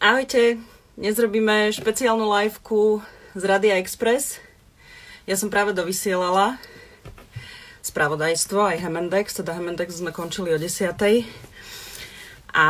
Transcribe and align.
Ahojte, 0.00 0.56
dnes 0.96 1.20
robíme 1.20 1.68
špeciálnu 1.76 2.24
liveku 2.24 3.04
z 3.36 3.42
Radia 3.44 3.76
Express. 3.76 4.40
Ja 5.28 5.36
som 5.36 5.52
práve 5.52 5.76
dovysielala 5.76 6.56
spravodajstvo 7.84 8.64
aj 8.64 8.80
Hemendex, 8.80 9.36
teda 9.36 9.52
Hemendex 9.52 10.00
sme 10.00 10.08
končili 10.08 10.56
o 10.56 10.58
10. 10.58 10.96
A 12.56 12.66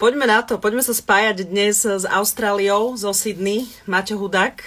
poďme 0.00 0.24
na 0.24 0.40
to, 0.40 0.56
poďme 0.56 0.80
sa 0.80 0.96
spájať 0.96 1.44
dnes 1.44 1.84
s 1.84 2.08
Austráliou, 2.08 2.96
zo 2.96 3.12
Sydney, 3.12 3.68
Maťo 3.84 4.16
Hudák. 4.16 4.64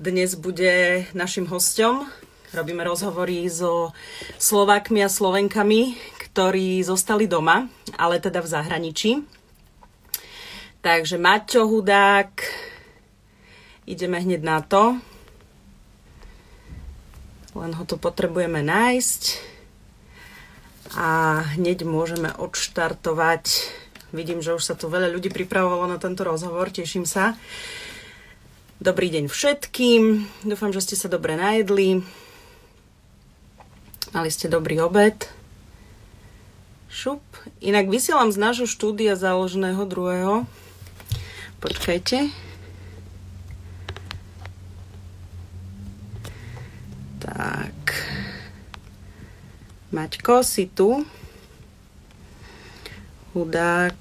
Dnes 0.00 0.32
bude 0.32 1.04
našim 1.12 1.44
hostom. 1.52 2.08
Robíme 2.56 2.80
rozhovory 2.88 3.44
so 3.52 3.92
Slovákmi 4.40 5.04
a 5.04 5.12
Slovenkami, 5.12 5.92
ktorí 6.24 6.80
zostali 6.80 7.28
doma, 7.28 7.68
ale 8.00 8.16
teda 8.16 8.40
v 8.40 8.48
zahraničí. 8.48 9.35
Takže 10.86 11.18
Maťo 11.18 11.66
Hudák, 11.66 12.46
ideme 13.90 14.22
hneď 14.22 14.38
na 14.38 14.62
to. 14.62 14.94
Len 17.58 17.74
ho 17.74 17.82
tu 17.82 17.98
potrebujeme 17.98 18.62
nájsť. 18.62 19.22
A 20.94 21.42
hneď 21.58 21.82
môžeme 21.82 22.30
odštartovať. 22.30 23.66
Vidím, 24.14 24.38
že 24.38 24.54
už 24.54 24.62
sa 24.62 24.78
tu 24.78 24.86
veľa 24.86 25.10
ľudí 25.10 25.26
pripravovalo 25.26 25.90
na 25.90 25.98
tento 25.98 26.22
rozhovor, 26.22 26.70
teším 26.70 27.02
sa. 27.02 27.34
Dobrý 28.78 29.10
deň 29.10 29.26
všetkým, 29.26 30.22
dúfam, 30.46 30.70
že 30.70 30.86
ste 30.86 30.94
sa 30.94 31.10
dobre 31.10 31.34
najedli. 31.34 32.06
Mali 34.14 34.30
ste 34.30 34.46
dobrý 34.46 34.78
obed. 34.86 35.26
Šup. 36.86 37.26
Inak 37.58 37.90
vysielam 37.90 38.30
z 38.30 38.38
nášho 38.38 38.70
štúdia 38.70 39.18
založeného 39.18 39.82
druhého. 39.82 40.46
Počkajte. 41.66 42.30
Tak. 47.18 47.74
Maťko, 49.90 50.46
si 50.46 50.70
tu? 50.70 51.02
Hudák. 53.34 53.98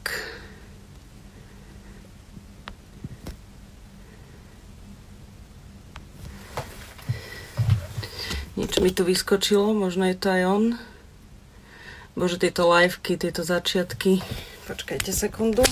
Niečo 8.53 8.86
mi 8.86 8.94
tu 8.94 9.02
vyskočilo, 9.02 9.73
možno 9.73 10.06
je 10.06 10.14
to 10.14 10.30
aj 10.30 10.44
on. 10.45 10.66
Bože, 12.14 12.38
tieto 12.38 12.70
liveky, 12.70 13.18
tieto 13.18 13.42
začiatky. 13.42 14.22
Počkajte 14.70 15.09
sekundu. 15.09 15.66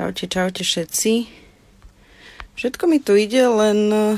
Čaute, 0.00 0.32
čaute 0.32 0.64
všetci. 0.64 1.28
Všetko 2.56 2.88
mi 2.88 3.04
tu 3.04 3.12
ide, 3.20 3.44
len 3.44 3.78
eh, 3.92 4.16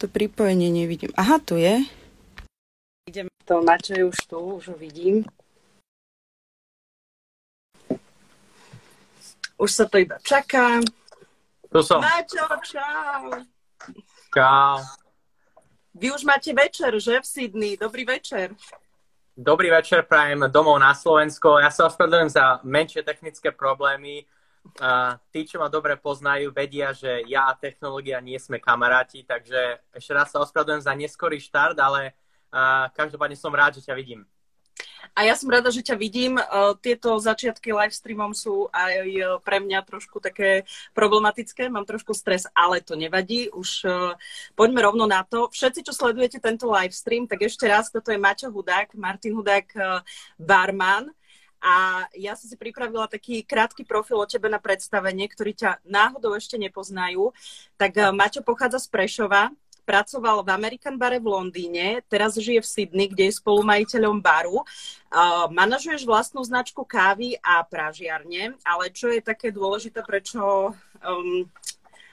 to 0.00 0.08
pripojenie 0.08 0.72
nevidím. 0.72 1.12
Aha, 1.20 1.36
tu 1.36 1.60
je. 1.60 1.84
Idem 3.04 3.28
to, 3.44 3.60
Mačo 3.60 3.92
je 3.92 4.08
už 4.08 4.16
tu, 4.24 4.40
už 4.56 4.72
ho 4.72 4.76
vidím. 4.80 5.28
Už 9.60 9.68
sa 9.68 9.84
to 9.84 10.00
iba 10.00 10.16
čaká. 10.24 10.80
Tu 11.68 11.80
som. 11.84 12.00
Mačo, 12.00 12.48
čau. 12.64 13.36
Čau. 14.32 14.80
Vy 15.92 16.08
už 16.08 16.24
máte 16.24 16.56
večer, 16.56 16.88
že 16.96 17.20
v 17.20 17.26
Sydney? 17.28 17.76
Dobrý 17.76 18.08
večer. 18.08 18.56
Dobrý 19.32 19.72
večer, 19.72 20.04
prajem 20.04 20.44
domov 20.52 20.76
na 20.76 20.92
Slovensko. 20.92 21.56
Ja 21.56 21.72
sa 21.72 21.88
ospravedlňujem 21.88 22.36
za 22.36 22.60
menšie 22.68 23.00
technické 23.00 23.48
problémy. 23.48 24.28
Tí, 25.32 25.40
čo 25.48 25.56
ma 25.56 25.72
dobre 25.72 25.96
poznajú, 25.96 26.52
vedia, 26.52 26.92
že 26.92 27.24
ja 27.24 27.48
a 27.48 27.56
technológia 27.56 28.20
nie 28.20 28.36
sme 28.36 28.60
kamaráti, 28.60 29.24
takže 29.24 29.80
ešte 29.96 30.12
raz 30.12 30.36
sa 30.36 30.44
ospravedlňujem 30.44 30.84
za 30.84 30.92
neskorý 30.92 31.40
štart, 31.40 31.80
ale 31.80 32.12
každopádne 32.92 33.32
som 33.40 33.56
rád, 33.56 33.80
že 33.80 33.88
ťa 33.88 33.96
vidím. 33.96 34.28
A 35.12 35.26
ja 35.26 35.34
som 35.34 35.50
rada, 35.50 35.68
že 35.68 35.84
ťa 35.84 35.96
vidím. 35.98 36.38
E, 36.38 36.44
tieto 36.80 37.18
začiatky 37.18 37.74
live 37.74 37.92
streamom 37.92 38.32
sú 38.32 38.70
aj 38.70 38.94
e, 39.10 39.22
pre 39.42 39.58
mňa 39.58 39.84
trošku 39.84 40.22
také 40.22 40.64
problematické. 40.96 41.68
Mám 41.68 41.84
trošku 41.84 42.14
stres, 42.14 42.46
ale 42.54 42.80
to 42.80 42.94
nevadí. 42.94 43.50
Už 43.52 43.84
e, 43.84 44.16
poďme 44.54 44.80
rovno 44.86 45.04
na 45.04 45.26
to. 45.26 45.50
Všetci, 45.50 45.84
čo 45.84 45.92
sledujete 45.92 46.38
tento 46.38 46.70
live 46.70 46.94
stream, 46.94 47.26
tak 47.26 47.42
ešte 47.44 47.66
raz, 47.66 47.90
toto 47.90 48.14
je 48.14 48.18
Maťo 48.20 48.48
Hudák, 48.48 48.94
Martin 48.96 49.36
Hudák, 49.36 49.68
barman. 50.38 51.10
A 51.62 52.06
ja 52.18 52.34
som 52.34 52.50
si 52.50 52.58
pripravila 52.58 53.06
taký 53.06 53.46
krátky 53.46 53.86
profil 53.86 54.18
o 54.18 54.26
tebe 54.26 54.50
na 54.50 54.58
predstavenie, 54.58 55.30
ktorý 55.30 55.54
ťa 55.54 55.70
náhodou 55.86 56.34
ešte 56.34 56.58
nepoznajú. 56.58 57.30
Tak 57.78 58.10
Maťo 58.10 58.42
pochádza 58.42 58.82
z 58.82 58.90
Prešova, 58.90 59.54
pracoval 59.82 60.46
v 60.46 60.52
American 60.54 60.96
Bare 60.96 61.18
v 61.18 61.28
Londýne, 61.28 62.00
teraz 62.06 62.38
žije 62.38 62.62
v 62.62 62.70
Sydney, 62.70 63.06
kde 63.10 63.28
je 63.28 63.38
spolumajiteľom 63.38 64.22
baru. 64.22 64.62
Manažuješ 65.52 66.06
vlastnú 66.08 66.40
značku 66.46 66.86
kávy 66.86 67.36
a 67.42 67.60
pražiarne, 67.66 68.56
ale 68.62 68.94
čo 68.94 69.10
je 69.10 69.20
také 69.20 69.50
dôležité, 69.52 70.00
prečo 70.06 70.72
um, 71.02 71.44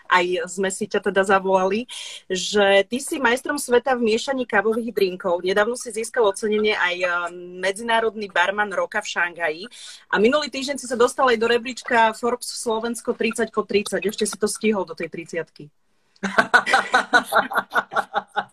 aj 0.10 0.26
sme 0.50 0.74
si 0.74 0.90
ťa 0.90 1.06
teda 1.06 1.22
zavolali, 1.22 1.86
že 2.26 2.84
ty 2.90 2.98
si 2.98 3.22
majstrom 3.22 3.62
sveta 3.62 3.94
v 3.94 4.10
miešaní 4.10 4.44
kávových 4.50 4.90
drinkov. 4.90 5.46
Nedávno 5.46 5.78
si 5.78 5.94
získal 5.94 6.26
ocenenie 6.26 6.74
aj 6.74 6.96
um, 7.06 7.62
Medzinárodný 7.62 8.26
barman 8.34 8.74
roka 8.74 9.00
v 9.06 9.08
Šangaji. 9.14 9.64
A 10.10 10.18
minulý 10.18 10.50
týždeň 10.50 10.82
si 10.82 10.90
sa 10.90 10.98
dostal 10.98 11.30
aj 11.30 11.38
do 11.38 11.48
rebríčka 11.48 12.18
Forbes 12.18 12.50
Slovensko 12.50 13.14
30 13.14 13.54
po 13.54 13.62
30. 13.62 14.02
Ešte 14.02 14.26
si 14.26 14.36
to 14.36 14.50
stihol 14.50 14.84
do 14.84 14.98
tej 14.98 15.14
30 15.14 15.89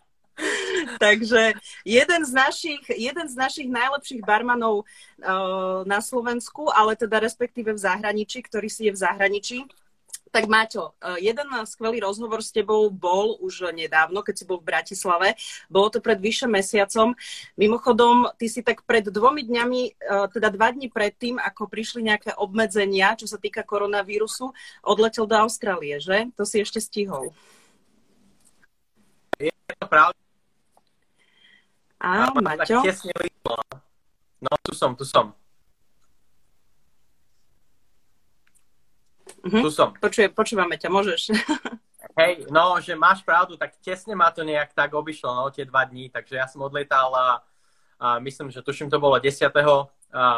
Takže 0.97 1.53
jeden 1.85 2.25
z, 2.25 2.33
našich, 2.33 2.81
jeden 2.89 3.29
z 3.29 3.37
našich 3.37 3.69
najlepších 3.69 4.25
barmanov 4.25 4.81
uh, 4.81 5.85
na 5.85 6.01
Slovensku, 6.01 6.73
ale 6.73 6.97
teda 6.97 7.21
respektíve 7.21 7.77
v 7.77 7.81
zahraničí, 7.81 8.41
ktorý 8.45 8.69
si 8.73 8.89
je 8.89 8.93
v 8.97 9.03
zahraničí, 9.03 9.69
tak 10.37 10.53
Máťo, 10.53 10.93
eh, 11.01 11.33
jeden 11.33 11.49
skvelý 11.65 12.05
rozhovor 12.05 12.45
s 12.45 12.53
tebou 12.53 12.93
bol 12.93 13.41
už 13.41 13.73
nedávno, 13.73 14.21
keď 14.21 14.35
si 14.37 14.45
bol 14.45 14.61
v 14.61 14.69
Bratislave. 14.69 15.33
Bolo 15.73 15.89
to 15.89 16.05
pred 16.05 16.21
vyše 16.21 16.45
mesiacom. 16.45 17.17
Mimochodom, 17.57 18.29
ty 18.37 18.45
si 18.51 18.61
tak 18.61 18.85
pred 18.85 19.09
dvomi 19.09 19.49
dňami, 19.49 19.81
eh, 19.97 20.27
teda 20.29 20.53
dva 20.53 20.77
dní 20.77 20.93
predtým, 20.93 21.41
ako 21.41 21.73
prišli 21.73 22.05
nejaké 22.05 22.37
obmedzenia, 22.37 23.17
čo 23.17 23.25
sa 23.25 23.41
týka 23.41 23.65
koronavírusu, 23.65 24.53
odletel 24.85 25.25
do 25.25 25.41
Austrálie, 25.41 25.97
že? 26.05 26.29
To 26.37 26.45
si 26.45 26.61
ešte 26.61 26.85
stihol. 26.85 27.33
Je 29.41 29.53
to 29.79 29.87
pravda. 29.87 30.17
Áno, 32.01 32.39
Maťo. 32.45 32.85
No, 34.37 34.51
tu 34.61 34.73
som, 34.77 34.93
tu 34.93 35.05
som. 35.09 35.33
Uh-huh. 39.47 39.63
Tu 39.63 39.71
som. 39.71 39.95
Počuje, 39.97 40.29
počúvame 40.29 40.77
ťa, 40.77 40.89
môžeš. 40.93 41.33
Hej, 42.21 42.49
no, 42.49 42.81
že 42.81 42.97
máš 42.97 43.21
pravdu, 43.21 43.61
tak 43.61 43.77
tesne 43.85 44.17
ma 44.17 44.33
to 44.33 44.41
nejak 44.41 44.73
tak 44.73 44.97
obišlo, 44.97 45.37
no, 45.37 45.53
tie 45.53 45.69
dva 45.69 45.85
dní, 45.85 46.09
takže 46.09 46.41
ja 46.41 46.49
som 46.49 46.65
odletal 46.65 47.13
a, 47.13 47.45
a 48.01 48.07
myslím, 48.25 48.49
že 48.49 48.65
tuším 48.65 48.89
to 48.89 48.97
bolo 48.97 49.21
10. 49.21 49.53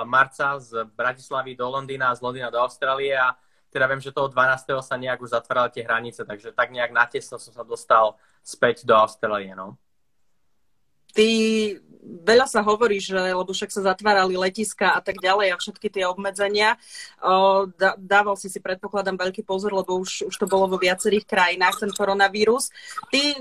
marca 0.03 0.59
z 0.59 0.83
Bratislavy 0.99 1.55
do 1.55 1.71
Londýna 1.71 2.11
z 2.15 2.21
Londýna 2.25 2.51
do 2.51 2.59
Austrálie 2.59 3.15
a 3.15 3.39
teda 3.69 3.85
viem, 3.87 4.01
že 4.01 4.15
toho 4.15 4.29
12. 4.33 4.81
sa 4.81 4.97
nejak 4.97 5.21
už 5.21 5.37
zatvárali 5.37 5.71
tie 5.73 5.85
hranice, 5.85 6.25
takže 6.25 6.57
tak 6.57 6.73
nejak 6.73 6.93
natesno 6.93 7.37
som 7.37 7.53
sa 7.53 7.65
dostal 7.65 8.17
späť 8.41 8.89
do 8.89 8.97
Austrálie, 8.97 9.53
no. 9.53 9.77
Ty 11.13 11.29
veľa 12.25 12.47
sa 12.49 12.61
hovorí, 12.65 13.01
že, 13.01 13.17
lebo 13.17 13.51
však 13.51 13.73
sa 13.73 13.93
zatvárali 13.93 14.39
letiska 14.39 14.97
a 14.97 15.01
tak 15.01 15.21
ďalej 15.21 15.53
a 15.53 15.61
všetky 15.61 15.89
tie 15.93 16.05
obmedzenia. 16.09 16.77
O, 17.21 17.67
dával 17.99 18.37
si 18.37 18.49
si, 18.49 18.61
predpokladám, 18.61 19.19
veľký 19.19 19.45
pozor, 19.45 19.75
lebo 19.75 19.99
už, 20.01 20.29
už 20.29 20.37
to 20.37 20.47
bolo 20.49 20.69
vo 20.69 20.79
viacerých 20.81 21.29
krajinách, 21.29 21.85
ten 21.85 21.93
koronavírus. 21.93 22.73
Ty 23.13 23.41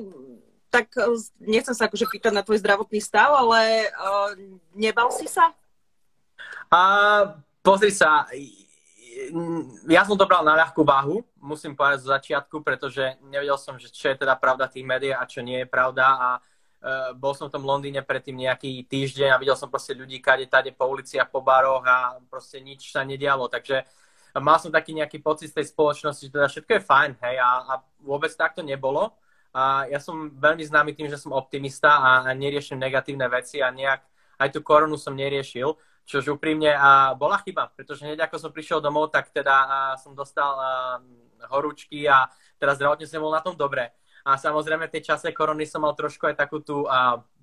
tak 0.68 0.92
nechcem 1.40 1.72
sa 1.72 1.88
akože 1.88 2.12
pýtať 2.12 2.36
na 2.36 2.44
tvoj 2.44 2.60
zdravotný 2.60 3.00
stav, 3.00 3.32
ale 3.32 3.88
o, 3.88 4.12
nebal 4.76 5.08
si 5.16 5.26
sa? 5.32 5.56
A, 6.68 6.82
pozri 7.64 7.96
sa, 7.96 8.28
ja 9.88 10.02
som 10.08 10.16
to 10.16 10.28
bral 10.30 10.44
na 10.44 10.56
ľahkú 10.60 10.84
váhu, 10.84 11.24
musím 11.40 11.76
povedať 11.76 12.04
z 12.04 12.12
začiatku, 12.12 12.64
pretože 12.64 13.16
nevedel 13.28 13.58
som, 13.60 13.76
že 13.80 13.92
čo 13.92 14.12
je 14.12 14.20
teda 14.20 14.36
pravda 14.40 14.68
tých 14.68 14.86
médií 14.86 15.14
a 15.14 15.24
čo 15.28 15.44
nie 15.44 15.64
je 15.64 15.68
pravda 15.68 16.06
a 16.18 16.30
Uh, 16.78 17.10
bol 17.18 17.34
som 17.34 17.50
v 17.50 17.58
tom 17.58 17.66
Londýne 17.66 18.06
predtým 18.06 18.38
nejaký 18.38 18.86
týždeň 18.86 19.34
a 19.34 19.42
videl 19.42 19.58
som 19.58 19.66
proste 19.66 19.98
ľudí 19.98 20.22
kade 20.22 20.46
tade 20.46 20.70
po 20.70 20.86
uliciach, 20.86 21.26
po 21.34 21.42
baroch 21.42 21.82
a 21.82 22.22
proste 22.30 22.62
nič 22.62 22.94
sa 22.94 23.02
nedialo. 23.02 23.50
Takže 23.50 23.82
mal 24.38 24.62
som 24.62 24.70
taký 24.70 24.94
nejaký 24.94 25.18
pocit 25.18 25.50
z 25.50 25.58
tej 25.58 25.74
spoločnosti, 25.74 26.30
že 26.30 26.34
teda 26.38 26.46
všetko 26.46 26.72
je 26.78 26.82
fajn, 26.86 27.12
hej, 27.18 27.36
a, 27.42 27.50
a 27.66 27.74
vôbec 28.06 28.30
takto 28.30 28.62
nebolo. 28.62 29.10
A 29.58 29.90
ja 29.90 29.98
som 29.98 30.30
veľmi 30.30 30.62
známy 30.62 30.94
tým, 30.94 31.10
že 31.10 31.18
som 31.18 31.34
optimista 31.34 31.98
a, 31.98 32.30
a 32.30 32.32
neriešim 32.38 32.78
negatívne 32.78 33.26
veci 33.26 33.58
a 33.58 33.74
nejak 33.74 34.06
aj 34.38 34.50
tú 34.54 34.62
koronu 34.62 35.02
som 35.02 35.18
neriešil, 35.18 35.74
čož 36.08 36.40
úprimne 36.40 36.72
a 36.72 37.12
bola 37.20 37.36
chyba, 37.44 37.68
pretože 37.76 38.08
hneď 38.08 38.32
ako 38.32 38.36
som 38.40 38.52
prišiel 38.56 38.80
domov, 38.80 39.12
tak 39.12 39.28
teda 39.36 39.92
som 40.00 40.16
dostal 40.16 40.56
horúčky 41.52 42.08
a 42.08 42.32
teraz 42.56 42.80
zdravotne 42.80 43.04
som 43.04 43.20
bol 43.20 43.36
na 43.36 43.44
tom 43.44 43.60
dobre. 43.60 43.92
A 44.24 44.40
samozrejme 44.40 44.88
v 44.88 44.96
tej 44.96 45.14
čase 45.14 45.36
korony 45.36 45.68
som 45.68 45.84
mal 45.84 45.92
trošku 45.92 46.32
aj 46.32 46.40
takú 46.40 46.64
tú 46.64 46.88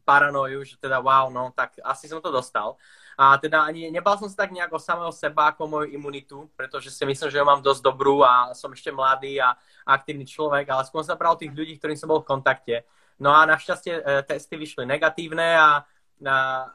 paranoju, 0.05 0.64
že 0.64 0.76
teda 0.76 1.00
wow, 1.00 1.32
no, 1.32 1.52
tak 1.56 1.81
asi 1.81 2.08
som 2.08 2.20
to 2.20 2.28
dostal. 2.32 2.76
A 3.16 3.38
teda 3.40 3.64
ani 3.64 3.88
nebal 3.88 4.19
som 4.20 4.28
sa 4.28 4.44
tak 4.44 4.52
nejak 4.52 4.72
o 4.72 4.81
samého 4.81 5.12
seba 5.14 5.55
ako 5.55 5.64
moju 5.64 5.88
imunitu, 5.94 6.50
pretože 6.58 6.93
si 6.93 7.02
myslím, 7.06 7.31
že 7.31 7.38
ju 7.40 7.46
mám 7.46 7.62
dosť 7.64 7.81
dobrú 7.81 8.20
a 8.20 8.52
som 8.52 8.72
ešte 8.75 8.93
mladý 8.93 9.40
a 9.40 9.56
aktívny 9.87 10.28
človek, 10.28 10.69
ale 10.69 10.84
skôr 10.84 11.06
sa 11.06 11.16
bral 11.16 11.38
tých 11.38 11.55
ľudí, 11.55 11.78
ktorým 11.78 11.96
som 11.96 12.11
bol 12.11 12.20
v 12.20 12.28
kontakte. 12.28 12.84
No 13.22 13.31
a 13.31 13.46
našťastie 13.46 13.94
e, 13.94 14.02
testy 14.26 14.58
vyšli 14.58 14.82
negatívne 14.82 15.55
a 15.55 15.87
a, 16.22 16.70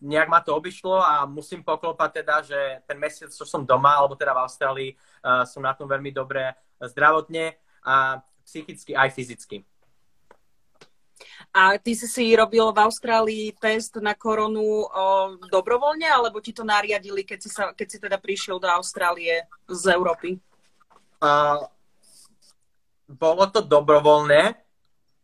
nejak 0.00 0.28
ma 0.32 0.40
to 0.40 0.56
obišlo 0.56 0.96
a 0.96 1.28
musím 1.28 1.60
poklopať 1.60 2.10
teda, 2.24 2.36
že 2.40 2.60
ten 2.88 2.96
mesiac, 2.96 3.28
čo 3.28 3.44
som 3.44 3.66
doma, 3.66 4.00
alebo 4.00 4.16
teda 4.16 4.32
v 4.32 4.42
Austrálii, 4.46 4.90
uh, 4.96 5.44
som 5.44 5.60
na 5.60 5.76
tom 5.76 5.84
veľmi 5.84 6.08
dobre 6.14 6.56
zdravotne 6.80 7.58
a 7.84 8.24
psychicky 8.44 8.96
aj 8.96 9.12
fyzicky. 9.12 9.60
A 11.52 11.76
ty 11.76 11.92
si 11.98 12.06
si 12.06 12.32
robil 12.32 12.62
v 12.72 12.78
Austrálii 12.78 13.52
test 13.58 13.98
na 13.98 14.14
koronu 14.14 14.86
o, 14.86 14.86
dobrovoľne, 15.50 16.06
alebo 16.06 16.38
ti 16.38 16.54
to 16.54 16.62
nariadili, 16.62 17.26
keď 17.26 17.38
si, 17.42 17.50
sa, 17.50 17.74
keď 17.74 17.86
si 17.90 17.98
teda 17.98 18.16
prišiel 18.16 18.62
do 18.62 18.70
Austrálie 18.70 19.44
z 19.66 19.82
Európy? 19.92 20.38
Uh, 21.20 21.66
bolo 23.10 23.50
to 23.50 23.60
dobrovoľné, 23.60 24.54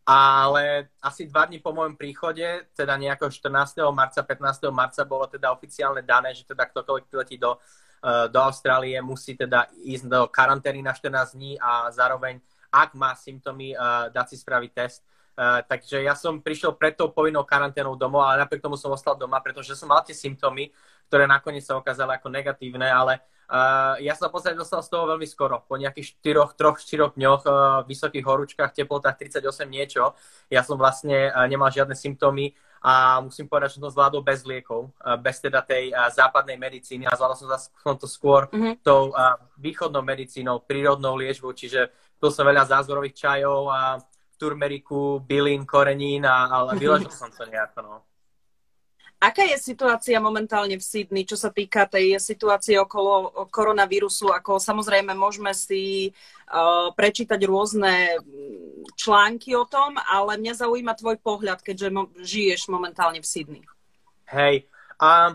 ale 0.07 0.87
asi 1.03 1.27
dva 1.27 1.43
dní 1.43 1.59
po 1.59 1.75
môjom 1.75 1.99
príchode, 1.99 2.71
teda 2.71 2.95
nejako 2.95 3.27
14. 3.27 3.83
marca, 3.91 4.23
15. 4.23 4.71
marca 4.71 5.03
bolo 5.03 5.27
teda 5.27 5.51
oficiálne 5.51 5.99
dané, 5.99 6.31
že 6.31 6.47
teda 6.47 6.63
ktokoľvek 6.63 7.11
letí 7.11 7.35
do, 7.35 7.59
uh, 7.59 8.31
do 8.31 8.39
Austrálie, 8.39 8.95
musí 9.03 9.35
teda 9.35 9.67
ísť 9.83 10.07
do 10.07 10.31
karantény 10.31 10.79
na 10.79 10.95
14 10.95 11.35
dní 11.35 11.59
a 11.59 11.91
zároveň, 11.91 12.39
ak 12.71 12.95
má 12.95 13.19
symptómy, 13.19 13.75
uh, 13.75 14.07
dať 14.07 14.25
si 14.31 14.35
spraviť 14.39 14.71
test. 14.71 15.03
Uh, 15.35 15.59
takže 15.67 15.99
ja 15.99 16.15
som 16.15 16.39
prišiel 16.39 16.79
pred 16.79 16.95
tou 16.95 17.11
povinnou 17.11 17.43
karanténou 17.43 17.99
domov, 17.99 18.23
ale 18.23 18.47
napriek 18.47 18.63
tomu 18.63 18.79
som 18.79 18.95
ostal 18.95 19.19
doma, 19.19 19.43
pretože 19.43 19.75
som 19.75 19.91
mal 19.91 20.07
tie 20.07 20.15
symptómy, 20.15 20.71
ktoré 21.11 21.27
nakoniec 21.27 21.67
sa 21.67 21.75
ukázali 21.75 22.15
ako 22.15 22.31
negatívne, 22.31 22.87
ale 22.87 23.19
uh, 23.19 23.36
ja 24.03 24.13
som 24.19 24.27
v 24.27 24.33
podstate 24.35 24.59
dostal 24.59 24.83
z 24.83 24.91
toho 24.91 25.07
veľmi 25.07 25.23
skoro. 25.23 25.63
Po 25.63 25.79
nejakých 25.79 26.19
4, 26.19 26.59
3, 26.59 27.15
4 27.15 27.15
dňoch 27.15 27.41
uh, 27.47 27.53
vysokých 27.87 28.25
horúčkach, 28.27 28.75
teplotách 28.75 29.15
38 29.15 29.39
niečo, 29.71 30.11
ja 30.51 30.67
som 30.67 30.75
vlastne 30.75 31.31
uh, 31.31 31.47
nemal 31.47 31.71
žiadne 31.71 31.95
symptómy 31.95 32.51
a 32.83 33.23
musím 33.23 33.47
povedať, 33.47 33.71
že 33.71 33.75
som 33.79 33.87
to 33.87 33.95
zvládol 33.95 34.21
bez 34.21 34.43
liekov, 34.43 34.91
uh, 34.99 35.15
bez 35.15 35.39
teda 35.39 35.63
tej 35.63 35.95
uh, 35.95 36.11
západnej 36.11 36.59
medicíny 36.59 37.07
a 37.07 37.15
zvládol 37.15 37.37
som, 37.39 37.47
som 37.55 37.95
to 37.95 38.07
skôr 38.07 38.51
mm-hmm. 38.51 38.83
tou 38.83 39.15
uh, 39.15 39.39
východnou 39.55 40.03
medicínou, 40.03 40.67
prírodnou 40.67 41.15
liečbou, 41.15 41.55
čiže 41.55 41.87
pil 42.19 42.31
som 42.35 42.43
veľa 42.43 42.67
zázorových 42.67 43.15
čajov 43.15 43.71
a 43.71 43.95
turmeriku, 44.37 45.23
bylín, 45.23 45.65
korenín, 45.65 46.27
a, 46.27 46.51
ale 46.51 46.77
vyležil 46.77 47.09
som 47.09 47.31
to 47.31 47.47
nejako, 47.47 47.79
no. 47.81 47.95
Aká 49.17 49.41
je 49.49 49.57
situácia 49.57 50.21
momentálne 50.21 50.77
v 50.77 50.85
Sydney, 50.85 51.25
čo 51.25 51.33
sa 51.33 51.49
týka 51.49 51.89
tej 51.89 52.21
situácie 52.21 52.77
okolo 52.77 53.49
koronavírusu? 53.49 54.29
Ako 54.29 54.61
samozrejme 54.61 55.17
môžeme 55.17 55.57
si 55.57 56.13
uh, 56.53 56.93
prečítať 56.93 57.41
rôzne 57.49 58.21
články 58.93 59.57
o 59.57 59.65
tom, 59.65 59.97
ale 60.05 60.37
mňa 60.37 60.61
zaujíma 60.61 60.93
tvoj 60.93 61.17
pohľad, 61.17 61.65
keďže 61.65 61.89
mo- 61.89 62.13
žiješ 62.21 62.69
momentálne 62.69 63.17
v 63.17 63.25
Sydney. 63.25 63.63
Hej, 64.29 64.69
a 65.01 65.33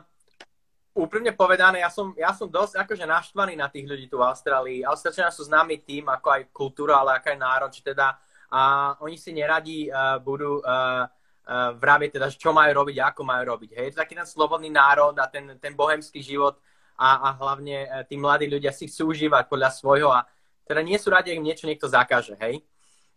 úprimne 0.94 1.34
povedané, 1.34 1.82
ja 1.82 1.90
som, 1.90 2.14
ja 2.14 2.30
som 2.30 2.46
dosť 2.46 2.86
akože 2.86 3.02
naštvaný 3.02 3.58
na 3.58 3.66
tých 3.66 3.90
ľudí 3.90 4.06
tu 4.06 4.22
v 4.22 4.30
Austrálii. 4.30 4.86
Austrálčania 4.86 5.34
sú 5.34 5.42
známy 5.42 5.82
tým, 5.82 6.06
ako 6.06 6.28
aj 6.30 6.42
kultúra, 6.54 7.02
ale 7.02 7.18
ako 7.18 7.34
aj 7.34 7.38
národ, 7.40 7.70
že 7.74 7.82
teda 7.82 8.14
a 8.52 8.92
oni 9.00 9.16
si 9.16 9.32
neradi 9.32 9.88
uh, 9.88 10.20
budú 10.20 10.60
uh, 10.60 11.08
vraviť 11.50 12.10
teda, 12.18 12.26
čo 12.30 12.54
majú 12.54 12.86
robiť 12.86 12.96
a 13.02 13.10
ako 13.10 13.22
majú 13.26 13.42
robiť. 13.56 13.70
Hej, 13.74 13.84
je 13.90 13.92
to 13.98 14.02
taký 14.06 14.14
ten 14.14 14.28
slobodný 14.28 14.70
národ 14.70 15.14
a 15.18 15.26
ten, 15.26 15.58
ten 15.58 15.74
bohemský 15.74 16.22
život 16.22 16.54
a, 16.94 17.18
a 17.18 17.28
hlavne 17.34 17.88
uh, 17.90 18.06
tí 18.06 18.14
mladí 18.14 18.46
ľudia 18.46 18.70
si 18.70 18.86
chcú 18.86 19.10
užívať 19.10 19.50
podľa 19.50 19.70
svojho 19.74 20.10
a 20.14 20.22
teda 20.62 20.80
nie 20.86 20.94
sú 20.94 21.10
radi, 21.10 21.34
ak 21.34 21.42
niečo 21.42 21.66
niekto 21.66 21.90
zakáže, 21.90 22.38
hej. 22.38 22.62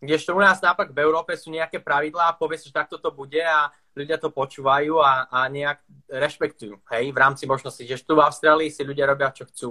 Kdežto 0.02 0.36
u 0.36 0.42
nás 0.44 0.60
napak 0.60 0.92
v 0.92 1.00
Európe 1.06 1.38
sú 1.40 1.54
nejaké 1.54 1.80
pravidlá 1.80 2.34
a 2.34 2.38
povie 2.38 2.60
že 2.60 2.74
takto 2.74 3.00
to 3.00 3.14
bude 3.16 3.40
a 3.40 3.72
ľudia 3.96 4.20
to 4.20 4.28
počúvajú 4.34 5.00
a, 5.00 5.30
a 5.32 5.48
nejak 5.48 5.86
rešpektujú, 6.10 6.82
hej, 6.92 7.14
v 7.14 7.18
rámci 7.18 7.46
možnosti. 7.48 7.80
Že 7.80 8.04
tu 8.04 8.14
v 8.18 8.26
Austrálii 8.26 8.74
si 8.74 8.84
ľudia 8.84 9.08
robia, 9.08 9.32
čo 9.32 9.48
chcú. 9.48 9.70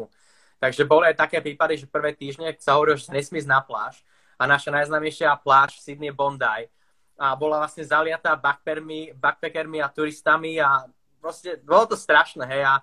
Takže 0.62 0.86
boli 0.88 1.12
aj 1.12 1.26
také 1.28 1.42
prípady, 1.44 1.76
že 1.76 1.90
prvé 1.90 2.16
týždne 2.16 2.54
sa 2.56 2.78
hovorilo, 2.78 2.96
že 2.96 3.10
sa 3.10 3.12
nesmí 3.12 3.42
ísť 3.42 3.50
na 3.50 3.60
pláž 3.60 4.00
a 4.40 4.48
naša 4.48 4.72
najznámejšia 4.72 5.36
pláž 5.44 5.76
v 5.76 5.84
Sydney 5.84 6.14
Bondi 6.14 6.70
a 7.14 7.34
bola 7.38 7.62
vlastne 7.62 7.86
zaliatá 7.86 8.34
backpackermi, 8.34 9.14
backpackermi 9.14 9.78
a 9.78 9.92
turistami 9.92 10.58
a 10.58 10.86
proste 11.22 11.62
bolo 11.62 11.94
to 11.94 11.96
strašné, 11.96 12.44
hej, 12.44 12.62
a, 12.66 12.74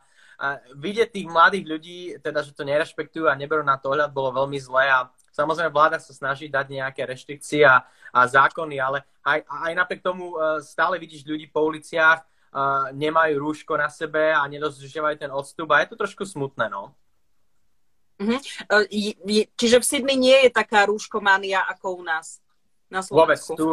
a 0.42 0.46
vidieť 0.74 1.10
tých 1.12 1.28
mladých 1.28 1.66
ľudí, 1.68 2.00
teda, 2.24 2.42
že 2.42 2.56
to 2.56 2.66
nerešpektujú 2.66 3.28
a 3.28 3.38
neberú 3.38 3.62
na 3.62 3.78
to 3.78 3.92
ohľad, 3.92 4.10
bolo 4.16 4.34
veľmi 4.34 4.58
zlé 4.58 4.90
a 4.90 5.12
samozrejme 5.36 5.70
vláda 5.70 6.00
sa 6.00 6.16
snaží 6.16 6.48
dať 6.48 6.66
nejaké 6.72 7.04
reštrikcie 7.06 7.62
a, 7.68 7.84
a 8.16 8.20
zákony, 8.26 8.80
ale 8.80 9.04
aj, 9.22 9.46
aj 9.46 9.72
napriek 9.78 10.02
tomu 10.02 10.34
uh, 10.34 10.58
stále 10.64 10.98
vidíš 10.98 11.28
ľudí 11.28 11.52
po 11.52 11.68
uliciach, 11.68 12.24
uh, 12.24 12.90
nemajú 12.96 13.38
rúško 13.38 13.78
na 13.78 13.92
sebe 13.92 14.32
a 14.34 14.42
nedodržiavajú 14.48 15.16
ten 15.22 15.32
odstup 15.32 15.70
a 15.76 15.84
je 15.84 15.94
to 15.94 16.00
trošku 16.00 16.24
smutné, 16.26 16.72
no. 16.72 16.96
Uh-huh. 18.22 18.38
Čiže 19.58 19.82
v 19.82 19.86
Sydney 19.86 20.18
nie 20.18 20.38
je 20.46 20.52
taká 20.54 20.86
rúškomania 20.86 21.66
ako 21.66 22.02
u 22.02 22.04
nás 22.06 22.38
na 22.86 23.02
Slovensku? 23.02 23.58
Vôbec. 23.58 23.58
Tu, 23.58 23.70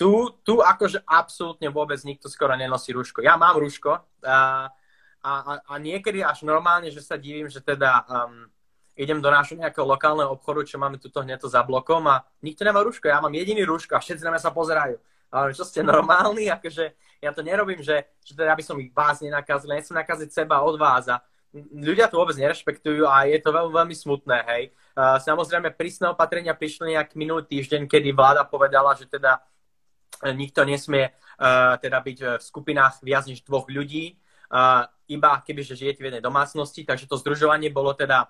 tu, 0.00 0.32
tu 0.40 0.64
akože 0.64 1.04
absolútne 1.04 1.68
vôbec 1.68 2.00
nikto 2.08 2.32
skoro 2.32 2.56
nenosí 2.56 2.88
rúško. 2.96 3.20
Ja 3.20 3.36
mám 3.36 3.60
rúško 3.60 4.00
a, 4.24 4.72
a, 5.20 5.32
a 5.60 5.72
niekedy 5.76 6.24
až 6.24 6.48
normálne, 6.48 6.88
že 6.88 7.04
sa 7.04 7.20
divím, 7.20 7.52
že 7.52 7.60
teda 7.60 8.08
um, 8.08 8.48
idem 8.96 9.20
do 9.20 9.28
nášho 9.28 9.60
nejakého 9.60 9.84
lokálneho 9.84 10.32
obchodu, 10.32 10.64
čo 10.64 10.80
máme 10.80 10.96
tuto 10.96 11.20
hneď 11.20 11.44
za 11.44 11.60
blokom 11.60 12.08
a 12.08 12.24
nikto 12.40 12.64
nemá 12.64 12.80
rúško. 12.80 13.12
Ja 13.12 13.20
mám 13.20 13.36
jediný 13.36 13.60
rúško 13.68 13.92
a 13.92 14.00
všetci 14.00 14.24
na 14.24 14.32
mňa 14.32 14.40
sa 14.40 14.56
pozerajú. 14.56 14.96
Ale 15.28 15.52
čo 15.52 15.68
ste 15.68 15.84
normálni, 15.84 16.48
akože 16.48 16.96
ja 17.20 17.30
to 17.36 17.44
nerobím, 17.44 17.84
že, 17.84 18.08
že 18.24 18.32
teda 18.32 18.56
by 18.56 18.64
som 18.64 18.80
ich 18.80 18.96
vás 18.96 19.20
nenakazil, 19.20 19.68
nechcem 19.68 20.00
nakaziť 20.00 20.32
seba 20.32 20.64
od 20.64 20.80
vás 20.80 21.12
a 21.12 21.20
ľudia 21.76 22.08
to 22.08 22.16
vôbec 22.16 22.40
nerešpektujú 22.40 23.04
a 23.04 23.28
je 23.28 23.36
to 23.36 23.52
veľmi, 23.52 23.74
veľmi 23.74 23.94
smutné, 23.94 24.38
hej. 24.48 24.62
Uh, 24.96 25.20
samozrejme, 25.20 25.76
prísne 25.76 26.08
opatrenia 26.08 26.56
prišli 26.56 26.96
nejak 26.96 27.18
minulý 27.18 27.44
týždeň, 27.46 27.84
kedy 27.84 28.16
vláda 28.16 28.48
povedala, 28.48 28.96
že 28.96 29.04
teda 29.06 29.42
nikto 30.32 30.64
nesmie 30.68 31.08
uh, 31.08 31.76
teda 31.80 32.00
byť 32.00 32.18
v 32.36 32.42
skupinách 32.42 33.00
viac 33.00 33.24
než 33.24 33.40
dvoch 33.44 33.68
ľudí, 33.68 34.16
uh, 34.52 34.84
iba 35.08 35.40
kebyže 35.40 35.76
žijete 35.76 36.00
v 36.04 36.12
jednej 36.12 36.24
domácnosti, 36.24 36.84
takže 36.84 37.08
to 37.08 37.16
združovanie 37.16 37.72
bolo 37.72 37.96
teda 37.96 38.28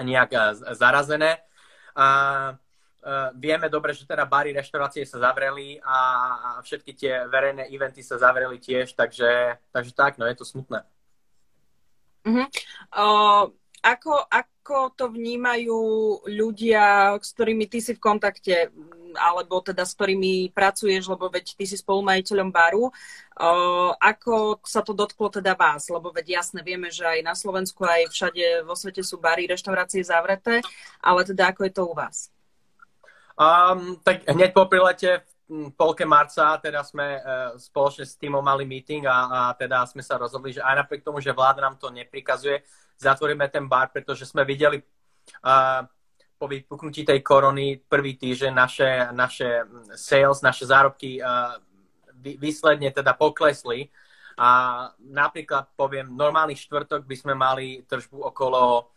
nejak 0.00 0.30
uh, 0.32 0.56
zarazené. 0.72 1.44
Vieme 3.34 3.66
dobre, 3.66 3.98
že 3.98 4.06
teda 4.06 4.22
bary, 4.30 4.54
reštaurácie 4.54 5.02
sa 5.02 5.18
zavreli 5.18 5.74
a, 5.82 5.98
a 6.38 6.48
všetky 6.62 6.94
tie 6.94 7.26
verejné 7.26 7.66
eventy 7.74 7.98
sa 7.98 8.14
zavreli 8.14 8.62
tiež, 8.62 8.94
takže, 8.94 9.58
takže 9.74 9.90
tak, 9.90 10.22
no 10.22 10.24
je 10.30 10.38
to 10.38 10.46
smutné. 10.46 10.86
Uh-huh. 12.22 12.46
Uh, 12.94 13.50
ako, 13.82 14.22
ako 14.62 14.94
to 14.94 15.10
vnímajú 15.10 15.78
ľudia, 16.30 17.18
s 17.18 17.34
ktorými 17.34 17.66
ty 17.66 17.82
si 17.82 17.98
v 17.98 18.00
kontakte, 18.00 18.70
alebo 19.18 19.58
teda 19.58 19.82
s 19.82 19.98
ktorými 19.98 20.54
pracuješ, 20.54 21.10
lebo 21.10 21.26
veď 21.26 21.58
ty 21.58 21.66
si 21.66 21.74
spolumajiteľom 21.74 22.54
baru. 22.54 22.94
Ako 23.98 24.62
sa 24.62 24.86
to 24.86 24.94
dotklo 24.94 25.34
teda 25.34 25.58
vás? 25.58 25.90
Lebo 25.90 26.14
veď 26.14 26.38
jasne 26.38 26.62
vieme, 26.62 26.94
že 26.94 27.02
aj 27.02 27.20
na 27.26 27.34
Slovensku, 27.34 27.82
aj 27.82 28.06
všade 28.14 28.62
vo 28.62 28.78
svete 28.78 29.02
sú 29.02 29.18
bary, 29.18 29.50
reštaurácie 29.50 30.06
zavreté, 30.06 30.62
ale 31.02 31.26
teda 31.26 31.50
ako 31.50 31.66
je 31.66 31.72
to 31.74 31.82
u 31.82 31.94
vás? 31.98 32.30
Um, 33.34 33.98
tak 34.06 34.22
hneď 34.30 34.54
po 34.54 34.70
prilete 34.70 35.26
polke 35.76 36.04
marca 36.08 36.56
teda 36.58 36.80
sme 36.80 37.18
uh, 37.18 37.22
spoločne 37.60 38.08
s 38.08 38.16
týmom 38.16 38.40
mali 38.40 38.64
meeting 38.64 39.04
a, 39.04 39.16
a 39.28 39.40
teda 39.56 39.84
sme 39.84 40.00
sa 40.00 40.16
rozhodli, 40.16 40.56
že 40.56 40.64
aj 40.64 40.84
napriek 40.84 41.04
tomu, 41.04 41.20
že 41.20 41.34
vláda 41.34 41.62
nám 41.62 41.76
to 41.76 41.92
neprikazuje, 41.92 42.62
zatvoríme 42.96 43.48
ten 43.52 43.68
bar, 43.68 43.92
pretože 43.92 44.24
sme 44.24 44.46
videli 44.46 44.80
uh, 44.80 45.82
po 46.38 46.46
vypuknutí 46.50 47.06
tej 47.06 47.20
korony 47.22 47.78
prvý 47.78 48.18
týždeň 48.18 48.52
naše, 48.52 48.90
naše 49.14 49.48
sales, 49.94 50.42
naše 50.42 50.66
zárobky 50.66 51.22
uh, 51.22 51.54
výsledne 52.22 52.90
teda 52.90 53.14
poklesli 53.18 53.90
a 54.38 54.88
napríklad 54.98 55.74
poviem, 55.76 56.08
normálny 56.08 56.56
štvrtok 56.56 57.04
by 57.04 57.16
sme 57.18 57.34
mali 57.34 57.84
tržbu 57.84 58.32
okolo 58.32 58.88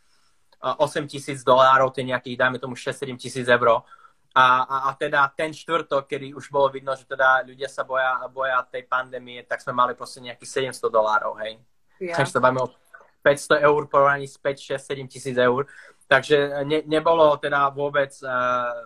8 0.61 1.05
tisíc 1.05 1.43
dolárov, 1.45 1.91
to 1.93 2.01
je 2.01 2.09
nejakých, 2.09 2.37
dajme 2.39 2.57
tomu 2.57 2.73
6-7 2.73 3.17
tisíc 3.19 3.45
eur. 3.45 3.85
A, 4.35 4.67
a, 4.67 4.75
a 4.87 4.99
teda 4.99 5.31
ten 5.31 5.55
štvrtok, 5.55 6.11
kedy 6.11 6.35
už 6.35 6.51
bolo 6.51 6.67
vidno, 6.67 6.91
že 6.91 7.07
teda 7.07 7.47
ľudia 7.47 7.71
sa 7.71 7.87
boja, 7.87 8.19
boja 8.27 8.59
tej 8.67 8.83
pandémie, 8.83 9.47
tak 9.47 9.63
sme 9.63 9.71
mali 9.71 9.95
proste 9.95 10.19
nejakých 10.19 10.75
700 10.75 10.91
dolárov, 10.91 11.39
hej. 11.39 11.55
Ja. 12.03 12.19
Takže 12.19 12.35
to 12.35 12.43
bavíme 12.43 12.67
o 12.67 12.69
500 13.23 13.63
eur 13.63 13.81
porovnaní 13.87 14.27
s 14.27 14.35
5, 14.35 14.75
6, 14.75 14.91
7 14.91 15.07
tisíc 15.07 15.37
eur. 15.39 15.65
Takže 16.05 16.67
ne, 16.67 16.83
nebolo 16.85 17.31
teda 17.39 17.71
vôbec, 17.71 18.11
uh, 18.27 18.85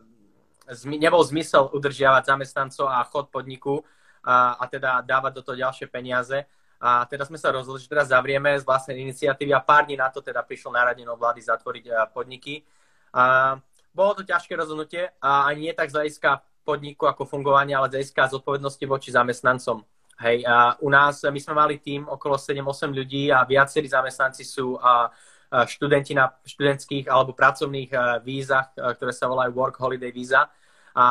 zmi, 0.70 1.02
nebol 1.02 1.26
zmysel 1.26 1.68
udržiavať 1.74 2.30
zamestnancov 2.30 2.88
a 2.88 3.02
chod 3.10 3.28
podniku 3.34 3.84
a, 4.24 4.54
a 4.54 4.64
teda 4.70 5.02
dávať 5.02 5.32
do 5.34 5.42
toho 5.42 5.58
ďalšie 5.60 5.90
peniaze. 5.90 6.46
A 6.80 7.10
teda 7.10 7.28
sme 7.28 7.36
sa 7.36 7.52
rozhodli, 7.52 7.84
že 7.84 7.92
teraz 7.92 8.08
zavrieme 8.08 8.56
z 8.56 8.64
vlastnej 8.64 9.04
iniciatívy 9.04 9.52
a 9.52 9.60
pár 9.60 9.84
dní 9.84 10.00
na 10.00 10.08
to 10.14 10.24
teda 10.24 10.46
prišlo 10.48 10.72
naradenie 10.72 11.10
vlády 11.10 11.42
zatvoriť 11.44 11.86
uh, 11.90 12.08
podniky. 12.14 12.64
A, 13.12 13.58
bolo 14.00 14.16
to 14.16 14.24
ťažké 14.24 14.56
rozhodnutie 14.56 15.12
a 15.20 15.52
ani 15.52 15.68
nie 15.68 15.74
tak 15.76 15.92
z 15.92 16.00
hľadiska 16.00 16.40
podniku 16.64 17.12
ako 17.12 17.28
fungovania, 17.28 17.84
ale 17.84 17.92
z 17.92 18.00
hľadiska 18.00 18.40
zodpovednosti 18.40 18.86
voči 18.88 19.12
zamestnancom. 19.12 19.84
Hej, 20.24 20.48
a 20.48 20.80
u 20.80 20.88
nás, 20.88 21.24
my 21.28 21.40
sme 21.40 21.56
mali 21.56 21.76
tým 21.84 22.08
okolo 22.08 22.40
7-8 22.40 22.92
ľudí 22.96 23.32
a 23.32 23.44
viacerí 23.44 23.88
zamestnanci 23.92 24.44
sú 24.48 24.80
a, 24.80 25.08
a 25.52 25.64
študenti 25.68 26.16
na 26.16 26.32
študentských 26.32 27.12
alebo 27.12 27.36
pracovných 27.36 28.24
vízach, 28.24 28.72
ktoré 28.76 29.12
sa 29.12 29.28
volajú 29.28 29.52
Work 29.56 29.80
Holiday 29.80 30.12
Visa. 30.12 30.48
A 30.96 31.06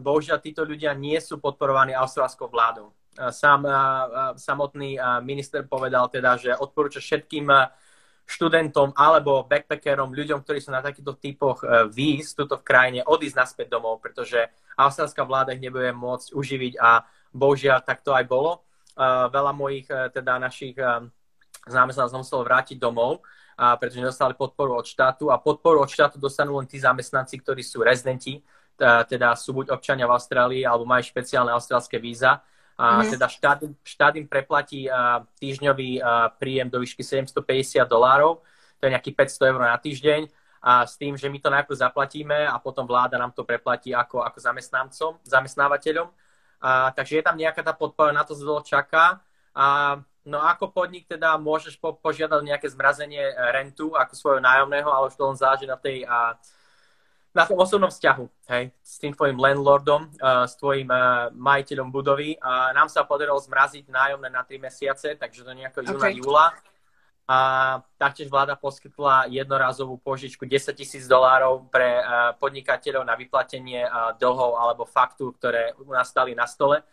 bohužiaľ 0.00 0.40
títo 0.44 0.68
ľudia 0.68 0.92
nie 0.92 1.16
sú 1.16 1.40
podporovaní 1.40 1.96
austrálskou 1.96 2.52
vládou. 2.52 2.92
Sám 3.32 3.64
samotný 4.36 5.00
minister 5.24 5.64
povedal 5.64 6.08
teda, 6.12 6.36
že 6.36 6.52
odporúča 6.52 7.00
všetkým 7.00 7.48
študentom 8.26 8.94
alebo 8.94 9.44
backpackerom, 9.44 10.14
ľuďom, 10.14 10.40
ktorí 10.42 10.62
sú 10.62 10.70
na 10.70 10.80
takýchto 10.80 11.18
typoch 11.18 11.60
e, 11.62 11.90
víz 11.90 12.32
tuto 12.32 12.56
v 12.56 12.66
krajine, 12.66 13.00
odísť 13.04 13.36
naspäť 13.36 13.66
domov, 13.68 14.00
pretože 14.00 14.48
austrálska 14.78 15.26
vláda 15.26 15.52
ich 15.52 15.62
nebude 15.62 15.90
môcť 15.92 16.32
uživiť 16.32 16.74
a 16.80 17.04
bohužiaľ 17.34 17.82
tak 17.84 18.00
to 18.00 18.14
aj 18.14 18.24
bolo. 18.24 18.62
E, 18.94 19.04
veľa 19.28 19.52
mojich 19.52 19.86
e, 19.90 20.08
teda 20.14 20.38
našich 20.38 20.78
zamestnancov 21.62 22.26
muselo 22.26 22.42
vrátiť 22.42 22.74
domov, 22.74 23.22
pretože 23.54 24.02
nedostali 24.02 24.34
podporu 24.34 24.74
od 24.74 24.82
štátu 24.82 25.30
a 25.30 25.38
podporu 25.38 25.78
od 25.78 25.86
štátu 25.86 26.18
dostanú 26.18 26.58
len 26.58 26.66
tí 26.66 26.82
zamestnanci, 26.82 27.38
ktorí 27.38 27.62
sú 27.62 27.86
rezidenti, 27.86 28.42
teda 28.82 29.38
sú 29.38 29.54
buď 29.54 29.70
občania 29.70 30.10
v 30.10 30.16
Austrálii 30.18 30.62
alebo 30.66 30.82
majú 30.82 31.06
špeciálne 31.06 31.54
austrálske 31.54 32.02
víza 32.02 32.42
a 32.82 32.98
mm-hmm. 32.98 33.14
teda 33.14 33.26
štát, 33.30 33.58
štát 33.86 34.14
im 34.18 34.26
preplatí 34.26 34.90
uh, 34.90 35.22
týždňový 35.38 36.02
uh, 36.02 36.34
príjem 36.34 36.66
do 36.66 36.82
výšky 36.82 37.06
750 37.06 37.86
dolárov, 37.86 38.42
to 38.82 38.90
je 38.90 38.94
nejakých 38.98 39.38
500 39.38 39.50
eur 39.54 39.60
na 39.62 39.78
týždeň 39.78 40.22
a 40.62 40.86
s 40.86 40.94
tým, 40.94 41.18
že 41.18 41.26
my 41.26 41.42
to 41.42 41.50
najprv 41.50 41.74
zaplatíme 41.74 42.46
a 42.46 42.54
potom 42.62 42.86
vláda 42.86 43.18
nám 43.18 43.34
to 43.34 43.42
preplatí 43.42 43.90
ako, 43.90 44.22
ako 44.22 44.38
zamestnancom, 44.38 45.18
zamestnávateľom. 45.26 46.06
A, 46.62 46.94
takže 46.94 47.18
je 47.18 47.26
tam 47.26 47.34
nejaká 47.34 47.66
tá 47.66 47.74
podpora, 47.74 48.14
na 48.14 48.22
to 48.22 48.38
sa 48.38 48.46
dlho 48.46 48.62
čaká. 48.62 49.18
A, 49.58 49.98
no 50.22 50.38
ako 50.38 50.70
podnik 50.70 51.10
teda 51.10 51.34
môžeš 51.34 51.82
po, 51.82 51.98
požiadať 51.98 52.46
nejaké 52.46 52.70
zmrazenie 52.70 53.26
rentu 53.50 53.98
ako 53.98 54.14
svojho 54.14 54.40
nájomného, 54.42 54.86
ale 54.86 55.10
už 55.10 55.18
to 55.18 55.26
len 55.26 55.34
záleží 55.34 55.66
na 55.66 55.74
tej 55.74 56.06
a, 56.06 56.38
na 57.32 57.48
tom 57.48 57.56
osobnom 57.56 57.88
vzťahu, 57.88 58.24
hej, 58.52 58.68
s 58.84 59.00
tým 59.00 59.16
tvojim 59.16 59.40
landlordom, 59.40 60.04
uh, 60.20 60.44
s 60.44 60.52
tvojim 60.60 60.84
uh, 60.92 61.32
majiteľom 61.32 61.88
budovy. 61.88 62.36
A 62.36 62.76
nám 62.76 62.92
sa 62.92 63.08
podarilo 63.08 63.40
zmraziť 63.40 63.88
nájomné 63.88 64.28
na 64.28 64.44
3 64.44 64.60
mesiace, 64.60 65.16
takže 65.16 65.40
do 65.40 65.56
nejakého 65.56 65.88
júna, 65.88 65.96
okay. 65.96 66.20
júla. 66.20 66.46
A 67.24 67.38
taktiež 67.96 68.28
vláda 68.28 68.52
poskytla 68.52 69.32
jednorazovú 69.32 69.96
požičku 69.96 70.44
10 70.44 70.76
tisíc 70.76 71.08
dolárov 71.08 71.72
pre 71.72 72.04
uh, 72.04 72.36
podnikateľov 72.36 73.08
na 73.08 73.16
vyplatenie 73.16 73.88
uh, 73.88 74.12
dlhov 74.20 74.60
alebo 74.60 74.84
faktu, 74.84 75.32
ktoré 75.40 75.72
u 75.80 75.88
nás 75.88 76.12
stali 76.12 76.36
na 76.36 76.44
stole. 76.44 76.84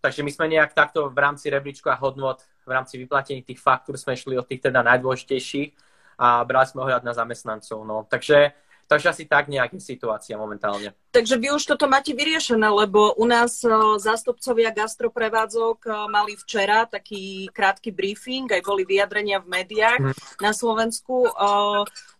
Takže 0.00 0.20
my 0.20 0.30
sme 0.32 0.46
nejak 0.48 0.76
takto 0.76 1.08
v 1.08 1.16
rámci 1.16 1.48
rebríčku 1.48 1.88
a 1.88 1.96
hodnot, 1.96 2.44
v 2.68 2.72
rámci 2.72 3.00
vyplatení 3.00 3.44
tých 3.44 3.60
faktúr 3.60 3.96
sme 4.00 4.16
šli 4.16 4.36
od 4.36 4.48
tých 4.48 4.64
teda 4.64 4.80
najdôležitejších 4.84 5.72
a 6.20 6.44
brali 6.44 6.66
sme 6.68 6.84
ohľad 6.84 7.04
na 7.04 7.12
zamestnancov. 7.16 7.84
No. 7.84 8.04
Takže 8.08 8.52
Takže 8.90 9.06
asi 9.14 9.24
tak 9.30 9.46
nejaká 9.46 9.78
situácia 9.78 10.34
momentálne. 10.34 10.90
Takže 11.10 11.42
vy 11.42 11.50
už 11.58 11.66
toto 11.66 11.90
máte 11.90 12.14
vyriešené, 12.14 12.70
lebo 12.70 13.18
u 13.18 13.26
nás 13.26 13.66
e, 13.66 13.68
zástupcovia 13.98 14.70
gastroprevádzok 14.70 15.78
e, 15.82 15.90
mali 16.06 16.38
včera 16.38 16.86
taký 16.86 17.50
krátky 17.50 17.90
briefing, 17.90 18.46
aj 18.46 18.62
boli 18.62 18.86
vyjadrenia 18.86 19.42
v 19.42 19.50
médiách 19.50 19.98
mm. 19.98 20.14
na 20.38 20.54
Slovensku. 20.54 21.26
E, 21.26 21.30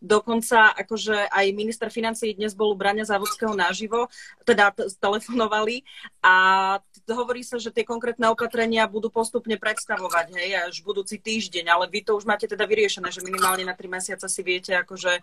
dokonca 0.02 0.75
akože 0.75 1.30
aj 1.30 1.47
minister 1.54 1.87
financí 1.87 2.35
dnes 2.35 2.59
bol 2.59 2.75
u 2.75 2.76
Brania 2.76 3.06
Závodského 3.06 3.54
naživo, 3.54 4.11
teda 4.42 4.75
telefonovali 4.99 5.87
a 6.26 6.35
hovorí 7.06 7.47
sa, 7.47 7.62
že 7.62 7.70
tie 7.70 7.87
konkrétne 7.87 8.26
opatrenia 8.26 8.90
budú 8.90 9.06
postupne 9.06 9.54
predstavovať, 9.54 10.35
hej, 10.35 10.66
až 10.66 10.82
budúci 10.82 11.23
týždeň, 11.23 11.70
ale 11.70 11.87
vy 11.87 12.02
to 12.02 12.18
už 12.18 12.26
máte 12.26 12.50
teda 12.50 12.66
vyriešené, 12.66 13.14
že 13.14 13.23
minimálne 13.23 13.62
na 13.62 13.78
tri 13.78 13.87
mesiace 13.87 14.26
si 14.26 14.42
viete 14.42 14.75
akože 14.75 15.23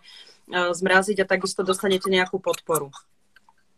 zmraziť 0.52 1.24
a 1.24 1.28
takisto 1.28 1.64
dostanete 1.64 2.08
nejakú 2.12 2.40
podporu. 2.40 2.92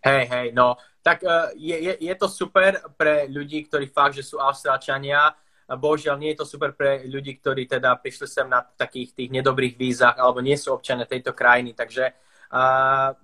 Hej, 0.00 0.24
hej, 0.32 0.46
no, 0.56 0.80
tak 1.04 1.20
uh, 1.24 1.52
je, 1.56 1.76
je, 1.76 1.94
je 2.00 2.14
to 2.16 2.28
super 2.28 2.80
pre 2.96 3.28
ľudí, 3.28 3.68
ktorí 3.68 3.88
fakt, 3.88 4.16
že 4.16 4.24
sú 4.24 4.40
Austrálčania. 4.40 5.32
Bohužiaľ, 5.70 6.18
nie 6.18 6.34
je 6.34 6.42
to 6.42 6.50
super 6.50 6.74
pre 6.74 7.06
ľudí, 7.06 7.38
ktorí 7.38 7.70
teda 7.70 7.94
prišli 8.02 8.26
sem 8.26 8.48
na 8.50 8.58
takých 8.58 9.14
tých 9.14 9.30
nedobrých 9.30 9.78
vízach 9.78 10.18
alebo 10.18 10.42
nie 10.42 10.58
sú 10.58 10.74
občania 10.74 11.06
tejto 11.06 11.30
krajiny. 11.30 11.78
Takže 11.78 12.10
uh, 12.50 13.14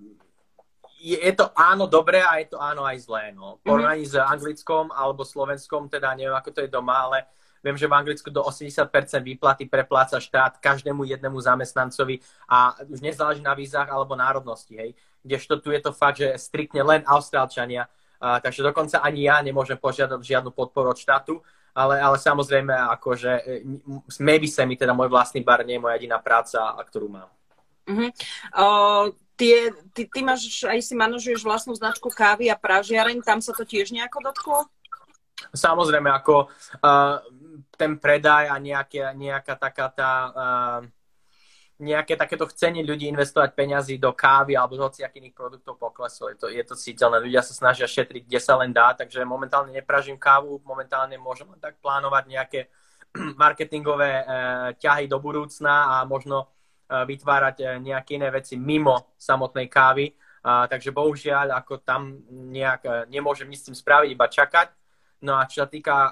je, 1.03 1.17
je 1.17 1.33
to 1.35 1.51
áno 1.53 1.85
dobré 1.85 2.23
a 2.23 2.39
je 2.39 2.47
to 2.55 2.57
áno 2.57 2.87
aj 2.87 3.03
zlé. 3.03 3.35
No. 3.35 3.59
Porovnaní 3.61 4.07
mm-hmm. 4.07 4.23
s 4.23 4.31
anglickom 4.31 4.95
alebo 4.95 5.27
slovenskom, 5.27 5.91
teda 5.91 6.15
neviem, 6.15 6.39
ako 6.39 6.49
to 6.55 6.59
je 6.63 6.71
doma, 6.71 7.11
ale 7.11 7.27
Viem, 7.63 7.77
že 7.77 7.89
v 7.89 7.97
Anglicku 7.97 8.29
do 8.29 8.43
80% 8.45 8.89
výplaty 9.21 9.65
prepláca 9.65 10.21
štát 10.21 10.61
každému 10.61 11.03
jednému 11.03 11.41
zamestnancovi 11.41 12.21
a 12.49 12.77
už 12.85 13.01
nezáleží 13.01 13.41
na 13.41 13.57
vízach 13.57 13.89
alebo 13.89 14.15
národnosti. 14.15 14.75
Hej 14.77 14.91
kdežto 15.27 15.59
tu 15.59 15.75
je 15.75 15.83
to 15.83 15.91
fakt, 15.91 16.23
že 16.23 16.39
striktne 16.39 16.79
len 16.87 17.03
Austrálčania, 17.03 17.91
a, 18.23 18.39
takže 18.39 18.63
dokonca 18.63 19.03
ani 19.03 19.27
ja 19.27 19.43
nemôžem 19.43 19.75
požiadať 19.75 20.23
žiadnu 20.23 20.55
podporu 20.55 20.95
od 20.95 20.97
štátu, 20.97 21.43
ale, 21.75 21.99
ale 21.99 22.17
samozrejme, 22.17 22.73
akože 22.97 23.61
maybe 24.23 24.49
sa 24.49 24.65
mi 24.65 24.79
teda 24.79 24.97
môj 24.97 25.11
vlastný 25.11 25.45
bar 25.45 25.61
nie 25.61 25.77
je 25.77 25.83
moja 25.83 25.99
jediná 25.99 26.17
práca, 26.17 26.73
ktorú 26.89 27.11
mám. 27.11 27.29
Uh-huh. 27.85 28.09
Uh, 28.57 29.13
tie, 29.37 29.69
ty, 29.93 30.09
ty 30.09 30.19
máš, 30.25 30.65
aj 30.65 30.81
si 30.81 30.97
manažuješ 30.97 31.45
vlastnú 31.45 31.77
značku 31.77 32.09
kávy 32.09 32.49
a 32.49 32.57
pražiareň, 32.57 33.21
tam 33.21 33.45
sa 33.45 33.53
to 33.53 33.61
tiež 33.61 33.93
nejako 33.93 34.25
dotklo? 34.25 34.65
Samozrejme, 35.53 36.09
ako 36.09 36.49
uh, 36.49 37.21
ten 37.77 38.01
predaj 38.01 38.49
a 38.49 38.57
nejaké, 38.57 39.13
nejaká 39.13 39.53
taká 39.55 39.87
tá 39.93 40.11
uh, 40.33 40.81
nejaké 41.77 42.17
takéto 42.17 42.49
chcenie 42.49 42.81
ľudí 42.81 43.05
investovať 43.05 43.53
peniazy 43.53 44.01
do 44.01 44.09
kávy 44.09 44.57
alebo 44.57 44.81
do 44.81 44.89
hociakých 44.89 45.21
iných 45.21 45.37
produktov 45.37 45.77
pokleslo. 45.77 46.33
Je 46.33 46.37
to, 46.37 46.47
je 46.49 46.63
to 46.65 46.73
citeľné. 46.73 47.21
Ľudia 47.21 47.45
sa 47.45 47.53
snažia 47.53 47.85
šetriť, 47.85 48.25
kde 48.25 48.39
sa 48.41 48.57
len 48.57 48.73
dá, 48.73 48.97
takže 48.97 49.21
momentálne 49.21 49.69
nepražím 49.69 50.17
kávu, 50.17 50.57
momentálne 50.65 51.13
môžem 51.21 51.45
len 51.53 51.61
tak 51.61 51.77
plánovať 51.77 52.23
nejaké 52.25 52.59
marketingové 53.41 54.09
e, 54.09 54.23
ťahy 54.81 55.05
do 55.05 55.21
budúcna 55.21 56.01
a 56.01 56.05
možno 56.09 56.49
e, 56.89 56.97
vytvárať 56.97 57.55
e, 57.61 57.65
nejaké 57.93 58.17
iné 58.17 58.33
veci 58.33 58.57
mimo 58.57 59.13
samotnej 59.13 59.69
kávy. 59.69 60.17
A, 60.41 60.65
takže 60.65 60.89
bohužiaľ, 60.89 61.53
ako 61.61 61.85
tam 61.85 62.25
nejak 62.25 63.05
nemôžem 63.05 63.45
nič 63.45 63.61
s 63.61 63.65
tým 63.69 63.77
spraviť, 63.77 64.09
iba 64.09 64.25
čakať. 64.25 64.67
No 65.17 65.33
a 65.33 65.49
čo 65.49 65.65
sa 65.65 65.67
týka 65.67 65.95
e, 65.95 66.09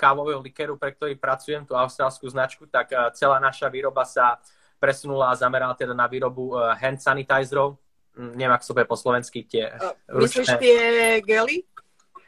kávového 0.00 0.40
likeru, 0.40 0.80
pre 0.80 0.96
ktorý 0.96 1.12
pracujem, 1.20 1.68
tú 1.68 1.76
austrálskú 1.76 2.24
značku, 2.24 2.64
tak 2.64 2.88
e, 2.88 2.96
celá 3.12 3.36
naša 3.36 3.68
výroba 3.68 4.04
sa 4.08 4.40
presunula 4.76 5.32
a 5.32 5.38
zamerala 5.38 5.72
teda 5.72 5.96
na 5.96 6.04
výrobu 6.04 6.52
uh, 6.52 6.76
hand 6.76 7.00
sanitizerov. 7.00 7.80
Mm, 8.16 8.32
neviem, 8.36 8.54
ako 8.54 8.64
sa 8.64 8.84
po 8.84 8.96
slovensky 8.96 9.44
tie 9.48 9.72
uh, 9.72 9.96
Myslíš 10.12 10.56
tie 10.60 10.80
gely? 11.24 11.64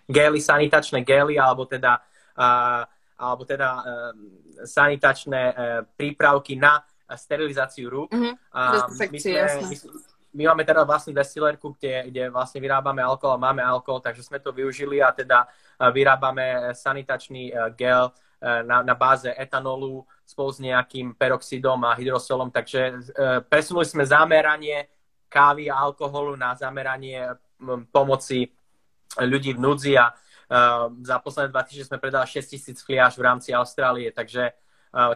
Gely, 0.09 0.41
sanitačné 0.41 1.05
gely, 1.05 1.37
alebo 1.37 1.69
teda, 1.69 2.01
uh, 2.37 2.89
alebo 3.21 3.45
teda 3.45 3.69
uh, 3.85 4.13
sanitačné 4.65 5.43
uh, 5.53 5.81
prípravky 5.97 6.57
na 6.57 6.81
sterilizáciu 7.13 7.89
rúk. 7.89 8.09
Uh-huh. 8.13 8.33
Uh, 8.53 8.89
my, 8.97 9.19
sme, 9.21 9.41
my, 9.69 9.77
my 10.35 10.43
máme 10.53 10.65
teda 10.65 10.85
vlastnú 10.85 11.17
destilerku, 11.17 11.73
kde, 11.81 12.13
kde 12.13 12.23
vlastne 12.29 12.61
vyrábame 12.61 13.01
alkohol 13.01 13.41
a 13.41 13.45
máme 13.49 13.65
alkohol, 13.65 14.05
takže 14.05 14.21
sme 14.25 14.39
to 14.43 14.53
využili 14.53 15.01
a 15.01 15.13
teda 15.13 15.49
uh, 15.49 15.89
vyrábame 15.89 16.77
sanitačný 16.77 17.53
uh, 17.53 17.73
gel 17.73 18.13
uh, 18.13 18.17
na, 18.41 18.83
na 18.83 18.95
báze 18.95 19.35
etanolu, 19.35 20.07
spolu 20.23 20.51
s 20.53 20.61
nejakým 20.63 21.19
peroxidom 21.19 21.83
a 21.89 21.97
hydrosolom, 21.99 22.55
takže 22.55 22.81
e, 22.81 22.93
presunuli 23.49 23.89
sme 23.89 24.07
zameranie 24.07 24.87
kávy 25.27 25.67
a 25.73 25.81
alkoholu 25.83 26.39
na 26.39 26.55
zameranie 26.55 27.35
pomoci 27.91 28.47
ľudí 29.19 29.59
v 29.59 29.63
núdzi 29.65 29.99
a 29.99 30.13
e, 30.13 30.15
za 31.03 31.19
posledné 31.19 31.51
dva 31.51 31.67
týždne 31.67 31.89
sme 31.91 31.99
predali 31.99 32.29
6 32.31 32.55
tisíc 32.55 32.79
fliaž 32.85 33.19
v 33.19 33.27
rámci 33.27 33.51
Austrálie, 33.51 34.15
takže 34.15 34.53
e, 34.53 34.53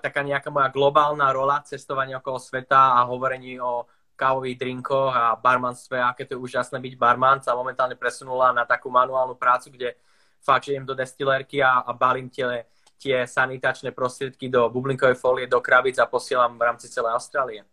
taká 0.02 0.26
nejaká 0.26 0.50
moja 0.50 0.72
globálna 0.74 1.30
rola 1.30 1.62
cestovania 1.62 2.18
okolo 2.18 2.42
sveta 2.42 2.98
a 2.98 3.06
hovorení 3.06 3.62
o 3.62 3.86
kávových 4.22 4.54
drinkoch 4.54 5.10
a 5.10 5.34
barmanstve, 5.34 5.98
aké 5.98 6.22
to 6.22 6.38
je 6.38 6.42
úžasné 6.46 6.78
byť 6.78 6.94
barman, 6.94 7.42
sa 7.42 7.58
momentálne 7.58 7.98
presunula 7.98 8.54
na 8.54 8.62
takú 8.62 8.86
manuálnu 8.86 9.34
prácu, 9.34 9.74
kde 9.74 9.98
fakt, 10.38 10.70
že 10.70 10.78
idem 10.78 10.86
do 10.86 10.94
destilérky 10.94 11.58
a, 11.58 11.82
a 11.82 11.90
balím 11.90 12.30
tie, 12.30 12.62
tie 13.02 13.26
sanitačné 13.26 13.90
prostriedky 13.90 14.46
do 14.46 14.70
bublinkovej 14.70 15.18
folie, 15.18 15.50
do 15.50 15.58
krabic 15.58 15.98
a 15.98 16.06
posielam 16.06 16.54
v 16.54 16.66
rámci 16.70 16.86
celej 16.86 17.18
Austrálie. 17.18 17.66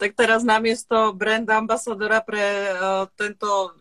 Tak 0.00 0.16
teraz 0.16 0.40
namiesto 0.40 1.12
brand 1.12 1.44
ambasadora 1.44 2.24
pre 2.24 2.72
uh, 2.72 3.04
tento 3.12 3.76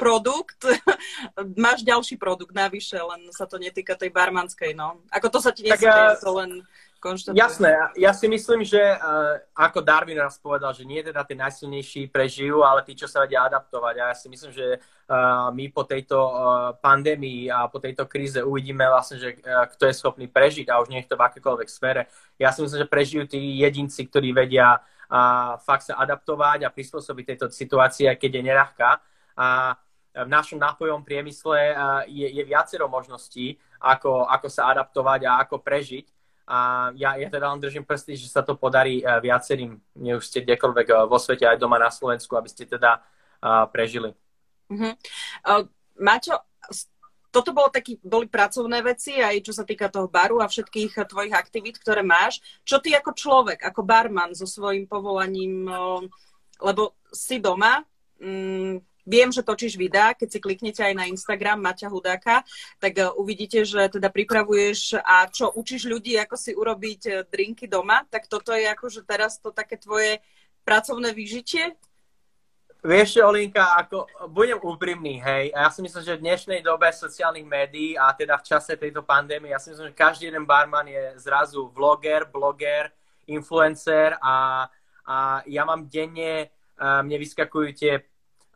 produkt, 0.00 0.64
máš 1.64 1.84
ďalší 1.84 2.16
produkt 2.16 2.56
navyše, 2.56 2.96
len 2.96 3.28
sa 3.30 3.44
to 3.44 3.60
netýka 3.60 3.94
tej 3.94 4.08
barmanskej, 4.10 4.72
no. 4.72 5.04
Ako 5.12 5.28
to 5.28 5.38
sa 5.38 5.52
ti 5.52 5.68
nesmie, 5.68 5.92
to 6.18 6.30
len 6.34 6.64
konštatujem. 7.02 7.34
Jasné, 7.34 7.74
ja 7.98 8.14
si 8.14 8.30
myslím, 8.30 8.62
že 8.62 8.78
uh, 8.78 9.42
ako 9.50 9.82
Darwin 9.82 10.22
raz 10.22 10.38
povedal, 10.38 10.70
že 10.70 10.86
nie 10.86 11.02
teda 11.02 11.26
tí 11.26 11.34
najsilnejší 11.34 12.14
prežijú, 12.14 12.62
ale 12.62 12.86
tí, 12.86 12.94
čo 12.94 13.10
sa 13.10 13.26
vedia 13.26 13.42
adaptovať. 13.50 13.94
A 13.98 14.04
ja 14.08 14.16
si 14.16 14.30
myslím, 14.30 14.54
že 14.54 14.78
uh, 14.78 15.50
my 15.50 15.66
po 15.74 15.82
tejto 15.82 16.14
uh, 16.14 16.32
pandémii 16.78 17.50
a 17.50 17.66
po 17.66 17.82
tejto 17.82 18.06
kríze 18.06 18.38
uvidíme 18.38 18.86
vlastne, 18.86 19.18
že 19.18 19.34
kto 19.42 19.90
je 19.90 19.98
schopný 19.98 20.30
prežiť 20.30 20.70
a 20.70 20.78
už 20.78 20.94
nie 20.94 21.02
je 21.02 21.10
to 21.10 21.18
v 21.18 21.26
akékoľvek 21.26 21.68
sfére. 21.68 22.06
Ja 22.38 22.54
si 22.54 22.62
myslím, 22.62 22.86
že 22.86 22.88
prežijú 22.88 23.26
tí 23.26 23.58
jedinci, 23.58 24.06
ktorí 24.06 24.30
vedia 24.30 24.78
fakt 25.60 25.92
sa 25.92 26.00
adaptovať 26.00 26.64
a 26.64 26.72
prispôsobiť 26.72 27.36
tejto 27.36 27.52
situácii, 27.52 28.08
keď 28.16 28.30
je 28.32 28.42
neľahká. 28.48 28.90
A 29.36 29.76
v 30.12 30.28
našom 30.28 30.56
nápojovom 30.56 31.04
priemysle 31.04 31.76
je, 32.08 32.28
je 32.32 32.42
viacero 32.44 32.88
možností, 32.88 33.60
ako, 33.80 34.24
ako 34.28 34.48
sa 34.48 34.72
adaptovať 34.72 35.28
a 35.28 35.44
ako 35.44 35.60
prežiť. 35.60 36.08
A 36.46 36.90
ja, 36.98 37.14
ja 37.14 37.28
teda 37.30 37.54
len 37.54 37.62
držím 37.62 37.86
prsty, 37.86 38.18
že 38.18 38.26
sa 38.26 38.42
to 38.42 38.58
podarí 38.58 38.98
e, 38.98 39.04
viacerým, 39.22 39.78
ne 39.78 40.12
už 40.18 40.26
ste 40.26 40.42
kdekoľvek 40.42 40.86
e, 40.90 40.94
vo 41.06 41.18
svete, 41.18 41.46
aj 41.46 41.62
doma 41.62 41.78
na 41.78 41.88
Slovensku, 41.88 42.34
aby 42.34 42.50
ste 42.50 42.66
teda 42.66 42.98
uh, 42.98 43.70
prežili. 43.70 44.10
Uh, 44.66 45.62
Maťo, 46.02 46.42
toto 47.32 47.56
bolo 47.56 47.72
taký, 47.72 47.96
boli 48.04 48.28
pracovné 48.28 48.84
veci, 48.84 49.16
aj 49.22 49.40
čo 49.40 49.56
sa 49.56 49.64
týka 49.64 49.88
toho 49.88 50.10
baru 50.10 50.44
a 50.44 50.50
všetkých 50.50 51.08
tvojich 51.08 51.32
aktivít, 51.32 51.80
ktoré 51.80 52.04
máš. 52.04 52.44
Čo 52.66 52.82
ty 52.82 52.92
ako 52.92 53.16
človek, 53.16 53.64
ako 53.64 53.80
barman 53.88 54.36
so 54.36 54.44
svojím 54.44 54.84
povolaním, 54.84 55.64
lebo 56.60 57.00
si 57.08 57.40
doma, 57.40 57.80
um, 58.20 58.76
Viem, 59.02 59.34
že 59.34 59.42
točíš 59.42 59.74
videá, 59.74 60.14
keď 60.14 60.28
si 60.30 60.38
kliknete 60.38 60.78
aj 60.78 60.94
na 60.94 61.10
Instagram 61.10 61.58
Maťa 61.58 61.90
Hudáka, 61.90 62.46
tak 62.78 62.94
uh, 63.02 63.10
uvidíte, 63.18 63.66
že 63.66 63.90
teda 63.90 64.14
pripravuješ 64.14 65.02
a 65.02 65.26
čo 65.26 65.50
učíš 65.50 65.90
ľudí, 65.90 66.14
ako 66.22 66.38
si 66.38 66.54
urobiť 66.54 67.00
uh, 67.10 67.14
drinky 67.26 67.66
doma, 67.66 68.06
tak 68.06 68.30
toto 68.30 68.54
je 68.54 68.62
akože 68.70 69.02
teraz 69.02 69.42
to 69.42 69.50
také 69.50 69.74
tvoje 69.74 70.22
pracovné 70.62 71.10
vyžitie? 71.10 71.74
Vieš, 72.82 73.22
Olinka, 73.22 73.78
ako 73.78 74.10
budem 74.34 74.58
úprimný, 74.58 75.22
hej, 75.22 75.54
a 75.54 75.66
ja 75.66 75.70
si 75.70 75.86
myslím, 75.86 76.02
že 76.02 76.18
v 76.18 76.26
dnešnej 76.26 76.60
dobe 76.66 76.90
sociálnych 76.90 77.46
médií 77.46 77.94
a 77.94 78.10
teda 78.10 78.34
v 78.38 78.46
čase 78.46 78.74
tejto 78.74 79.06
pandémie, 79.06 79.54
ja 79.54 79.62
si 79.62 79.70
myslím, 79.70 79.94
že 79.94 79.98
každý 79.98 80.26
jeden 80.26 80.42
barman 80.42 80.90
je 80.90 81.14
zrazu 81.22 81.70
vloger, 81.70 82.26
bloger, 82.26 82.90
influencer 83.30 84.18
a, 84.18 84.66
a 85.06 85.46
ja 85.46 85.62
mám 85.62 85.86
denne, 85.86 86.50
uh, 86.78 87.06
mne 87.06 87.22
vyskakujú 87.22 87.70
tie 87.70 88.02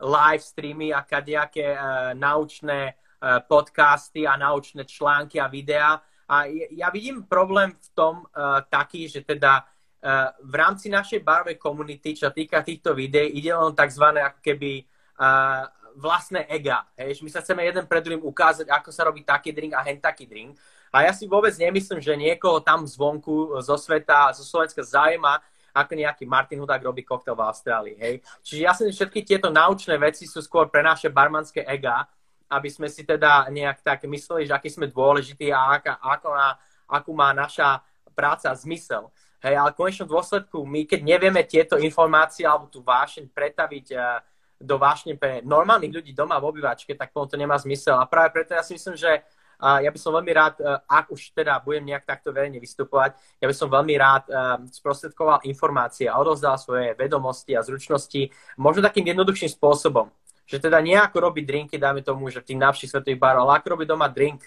live 0.01 0.43
streamy 0.43 0.93
a 0.93 1.03
kadejaké 1.03 1.73
uh, 1.73 2.13
naučné 2.13 2.93
uh, 2.95 3.41
podcasty 3.45 4.29
a 4.29 4.37
naučné 4.37 4.85
články 4.85 5.41
a 5.41 5.49
videá. 5.49 6.01
A 6.27 6.51
ja 6.75 6.91
vidím 6.91 7.23
problém 7.25 7.73
v 7.73 7.89
tom 7.95 8.27
uh, 8.27 8.61
taký, 8.67 9.07
že 9.07 9.23
teda 9.23 9.63
uh, 9.63 10.35
v 10.43 10.55
rámci 10.59 10.91
našej 10.91 11.23
barovej 11.23 11.57
komunity, 11.57 12.19
čo 12.19 12.29
týka 12.35 12.61
týchto 12.67 12.93
videí, 12.93 13.39
ide 13.39 13.55
len 13.55 13.73
tzv. 13.73 14.05
ako 14.11 14.41
keby 14.43 14.85
uh, 15.23 15.65
vlastné 15.97 16.45
ega. 16.53 16.85
Hej? 17.01 17.25
My 17.25 17.31
sa 17.33 17.41
chceme 17.41 17.65
jeden 17.65 17.89
pred 17.89 18.05
druhým 18.05 18.21
ukázať, 18.21 18.69
ako 18.69 18.89
sa 18.93 19.09
robí 19.09 19.25
taký 19.25 19.51
drink 19.51 19.73
a 19.73 19.81
hen 19.81 19.97
taký 19.97 20.29
drink. 20.29 20.61
A 20.93 21.09
ja 21.09 21.13
si 21.13 21.25
vôbec 21.25 21.53
nemyslím, 21.57 22.01
že 22.01 22.15
niekoho 22.17 22.61
tam 22.61 22.85
zvonku, 22.85 23.59
zo 23.65 23.77
sveta, 23.77 24.33
zo 24.37 24.45
Slovenska 24.45 24.85
zaujíma, 24.85 25.41
ako 25.77 25.93
nejaký 25.93 26.25
Martin 26.25 26.65
Hudák 26.65 26.81
robí 26.81 27.05
koktel 27.05 27.37
v 27.37 27.45
Austrálii. 27.45 27.97
Hej? 28.01 28.15
Čiže 28.41 28.61
ja 28.65 28.73
si 28.73 28.89
všetky 28.89 29.21
tieto 29.21 29.53
naučné 29.53 30.01
veci 30.01 30.25
sú 30.25 30.41
skôr 30.41 30.73
pre 30.73 30.81
naše 30.81 31.13
barmanské 31.13 31.69
ega, 31.69 32.09
aby 32.49 32.73
sme 32.73 32.89
si 32.89 33.05
teda 33.05 33.53
nejak 33.53 33.85
tak 33.85 34.09
mysleli, 34.09 34.49
že 34.49 34.57
aký 34.57 34.73
sme 34.73 34.89
dôležití 34.89 35.53
a 35.53 35.77
aká, 35.77 36.01
ako 36.01 36.29
na, 36.33 36.49
akú 36.89 37.13
má 37.13 37.37
naša 37.37 37.85
práca 38.17 38.49
zmysel. 38.57 39.13
Hej, 39.45 39.61
ale 39.61 39.71
v 39.77 39.79
konečnom 39.85 40.09
dôsledku 40.09 40.65
my, 40.65 40.89
keď 40.89 41.01
nevieme 41.05 41.45
tieto 41.45 41.77
informácie 41.77 42.49
alebo 42.49 42.73
tú 42.73 42.81
vášeň 42.81 43.29
pretaviť 43.29 43.87
uh, 43.93 44.25
do 44.57 44.81
vášne 44.81 45.13
pre 45.21 45.45
normálnych 45.45 45.93
ľudí 46.01 46.17
doma 46.17 46.41
v 46.41 46.49
obývačke, 46.49 46.97
tak 46.97 47.13
to 47.13 47.37
nemá 47.37 47.61
zmysel. 47.61 48.01
A 48.01 48.09
práve 48.09 48.33
preto 48.33 48.57
ja 48.57 48.65
si 48.65 48.73
myslím, 48.73 48.97
že 48.97 49.21
a 49.57 49.81
ja 49.81 49.89
by 49.89 49.99
som 49.99 50.13
veľmi 50.13 50.33
rád, 50.37 50.61
e, 50.61 50.65
ak 50.85 51.09
už 51.09 51.33
teda 51.33 51.57
budem 51.65 51.89
nejak 51.89 52.05
takto 52.05 52.29
verejne 52.29 52.61
vystupovať, 52.61 53.17
ja 53.41 53.47
by 53.49 53.55
som 53.57 53.73
veľmi 53.73 53.95
rád 53.97 54.25
e, 54.29 54.33
sprostredkoval 54.69 55.49
informácie 55.49 56.09
a 56.09 56.21
odovzdal 56.21 56.61
svoje 56.61 56.93
vedomosti 56.93 57.57
a 57.57 57.65
zručnosti 57.65 58.29
možno 58.61 58.85
takým 58.85 59.09
jednoduchším 59.09 59.57
spôsobom. 59.57 60.13
Že 60.47 60.71
teda 60.71 60.79
nie 60.85 60.95
ako 60.95 61.33
robiť 61.33 61.45
drinky, 61.49 61.75
dáme 61.81 62.05
tomu, 62.05 62.29
že 62.29 62.45
v 62.45 62.53
tých 62.53 62.61
najlepších 62.61 62.91
svetových 62.93 63.19
barov, 63.19 63.49
ale 63.49 63.59
ako 63.59 63.67
robiť 63.75 63.89
doma 63.89 64.07
drink. 64.07 64.47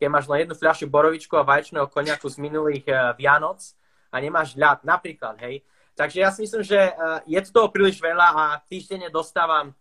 Keď 0.00 0.08
máš 0.08 0.26
len 0.26 0.48
jednu 0.48 0.56
fľašu 0.56 0.88
borovičku 0.88 1.36
a 1.36 1.46
vaječného 1.46 1.86
koniaku 1.86 2.26
z 2.26 2.36
minulých 2.40 2.88
uh, 2.88 3.12
Vianoc 3.14 3.62
a 4.10 4.16
nemáš 4.18 4.56
ľad, 4.56 4.82
napríklad, 4.82 5.38
hej. 5.44 5.62
Takže 5.94 6.18
ja 6.24 6.32
si 6.32 6.48
myslím, 6.48 6.64
že 6.64 6.80
je 7.28 7.40
to 7.44 7.50
toho 7.52 7.68
príliš 7.68 8.00
veľa 8.00 8.32
a 8.32 8.44
týždenne 8.64 9.12
dostávam 9.12 9.76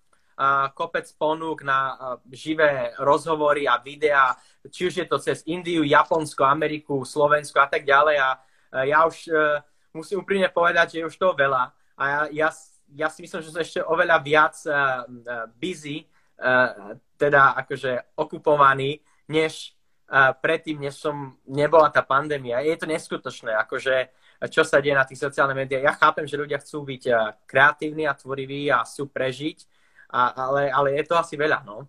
kopec 0.71 1.04
ponúk 1.19 1.67
na 1.67 1.99
živé 2.32 2.95
rozhovory 2.95 3.67
a 3.67 3.75
videá, 3.75 4.39
či 4.71 4.88
už 4.88 4.93
je 5.04 5.08
to 5.08 5.19
cez 5.19 5.43
Indiu, 5.52 5.84
Japonsko, 5.84 6.47
Ameriku, 6.47 7.04
Slovensko 7.04 7.60
a 7.60 7.67
tak 7.67 7.84
ďalej. 7.84 8.17
A 8.23 8.30
ja 8.86 9.04
už 9.04 9.28
e, 9.28 9.36
musím 9.91 10.23
úprimne 10.23 10.47
povedať, 10.47 10.95
že 10.95 10.97
je 11.04 11.10
už 11.10 11.17
to 11.17 11.36
veľa. 11.36 11.73
A 11.99 12.04
ja, 12.08 12.21
ja, 12.32 12.49
ja 12.95 13.08
si 13.12 13.19
myslím, 13.19 13.41
že 13.43 13.52
som 13.52 13.60
ešte 13.60 13.84
oveľa 13.84 14.17
viac 14.23 14.56
uh, 14.63 15.04
busy, 15.60 16.08
uh, 16.08 16.95
teda 17.19 17.60
akože 17.60 18.15
okupovaný, 18.15 19.04
než 19.28 19.75
predtým, 20.41 20.82
než 20.82 20.97
som 20.97 21.38
nebola 21.45 21.93
tá 21.93 22.02
pandémia. 22.02 22.65
Je 22.65 22.73
to 22.82 22.89
neskutočné, 22.89 23.54
akože 23.62 24.10
čo 24.49 24.65
sa 24.65 24.82
deje 24.82 24.97
na 24.97 25.06
tých 25.06 25.21
sociálnych 25.21 25.54
médiách. 25.54 25.86
Ja 25.86 25.93
chápem, 25.93 26.25
že 26.25 26.34
ľudia 26.34 26.58
chcú 26.58 26.82
byť 26.82 27.04
kreatívni 27.45 28.10
a 28.10 28.17
tvoriví 28.17 28.73
a 28.73 28.82
chcú 28.89 29.06
prežiť, 29.06 29.69
a, 30.10 30.22
ale, 30.50 30.74
ale 30.74 30.89
je 30.98 31.04
to 31.06 31.15
asi 31.15 31.38
veľa, 31.38 31.63
no. 31.65 31.86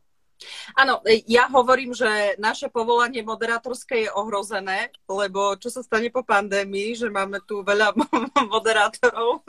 Áno, 0.73 1.05
ja 1.29 1.45
hovorím, 1.53 1.93
že 1.93 2.09
naše 2.41 2.73
povolanie 2.73 3.21
moderátorské 3.21 4.09
je 4.09 4.15
ohrozené, 4.17 4.89
lebo 5.05 5.53
čo 5.61 5.69
sa 5.69 5.85
stane 5.85 6.09
po 6.09 6.25
pandémii, 6.25 6.97
že 6.97 7.13
máme 7.13 7.45
tu 7.45 7.61
veľa 7.61 7.93
moderátorov 8.53 9.45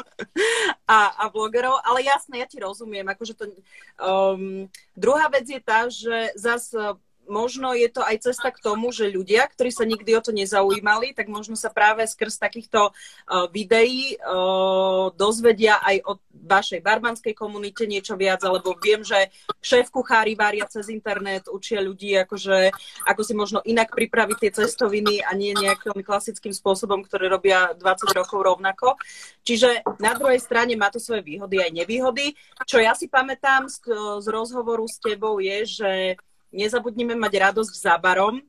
a, 0.83 1.15
a 1.15 1.23
blogerov, 1.31 1.79
ale 1.87 2.03
jasne, 2.03 2.43
ja 2.43 2.47
ti 2.47 2.59
rozumiem. 2.59 3.07
Akože 3.07 3.33
to, 3.39 3.47
um, 4.03 4.67
druhá 4.91 5.31
vec 5.31 5.47
je 5.47 5.61
tá, 5.63 5.87
že 5.87 6.35
zase 6.35 6.99
možno 7.31 7.71
je 7.71 7.87
to 7.87 8.03
aj 8.03 8.27
cesta 8.27 8.51
k 8.51 8.59
tomu, 8.59 8.91
že 8.91 9.07
ľudia, 9.07 9.47
ktorí 9.47 9.71
sa 9.71 9.87
nikdy 9.87 10.11
o 10.19 10.21
to 10.21 10.35
nezaujímali, 10.35 11.15
tak 11.15 11.31
možno 11.31 11.55
sa 11.55 11.71
práve 11.71 12.03
skrz 12.03 12.35
takýchto 12.35 12.91
uh, 12.91 13.47
videí 13.55 14.19
uh, 14.19 15.15
dozvedia 15.15 15.79
aj 15.79 15.97
o 16.03 16.13
vašej 16.51 16.83
barmanskej 16.83 17.31
komunite 17.31 17.87
niečo 17.87 18.19
viac, 18.19 18.43
alebo 18.43 18.75
viem, 18.83 18.99
že 19.07 19.31
šéf 19.63 19.87
kuchári 19.87 20.35
varia 20.35 20.67
cez 20.67 20.91
internet, 20.91 21.47
učia 21.47 21.79
ľudí, 21.79 22.19
akože, 22.27 22.75
ako 23.07 23.21
si 23.23 23.33
možno 23.33 23.63
inak 23.63 23.95
pripraviť 23.95 24.37
tie 24.43 24.51
cestoviny 24.51 25.23
a 25.23 25.31
nie 25.31 25.55
nejakým 25.55 26.03
klasickým 26.03 26.51
spôsobom, 26.51 27.07
ktoré 27.07 27.31
robia 27.31 27.71
20 27.79 28.11
rokov 28.11 28.39
rovnako. 28.43 28.99
Čiže 29.47 29.87
na 30.03 30.11
druhej 30.19 30.43
strane 30.43 30.75
má 30.75 30.91
to 30.91 30.99
svoje 30.99 31.23
výhody 31.23 31.63
aj 31.63 31.71
nevýhody. 31.71 32.35
Čo 32.67 32.83
ja 32.83 32.91
si 32.91 33.07
pamätám 33.07 33.71
z, 33.71 33.87
z 34.19 34.27
rozhovoru 34.27 34.83
s 34.89 34.99
tebou 34.99 35.39
je, 35.39 35.63
že 35.63 35.91
nezabudnime 36.51 37.15
mať 37.15 37.33
radosť 37.49 37.73
za 37.73 37.95
barom. 37.95 38.43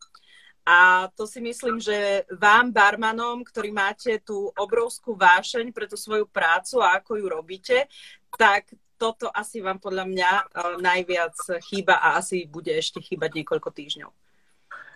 A 0.62 1.11
to 1.18 1.27
si 1.27 1.42
myslím, 1.42 1.83
že 1.83 2.22
vám, 2.31 2.70
barmanom, 2.70 3.42
ktorí 3.42 3.75
máte 3.75 4.22
tú 4.22 4.46
obrovskú 4.55 5.18
vášeň 5.18 5.75
pre 5.75 5.90
tú 5.90 5.98
svoju 5.98 6.31
prácu 6.31 6.79
a 6.79 7.03
ako 7.03 7.18
ju 7.18 7.27
robíte, 7.27 7.79
tak 8.38 8.70
toto 8.94 9.27
asi 9.35 9.59
vám 9.59 9.83
podľa 9.83 10.07
mňa 10.07 10.31
uh, 10.31 10.79
najviac 10.79 11.35
chýba 11.66 11.98
a 11.98 12.22
asi 12.22 12.46
bude 12.46 12.70
ešte 12.70 13.03
chýbať 13.03 13.42
niekoľko 13.42 13.70
týždňov. 13.75 14.11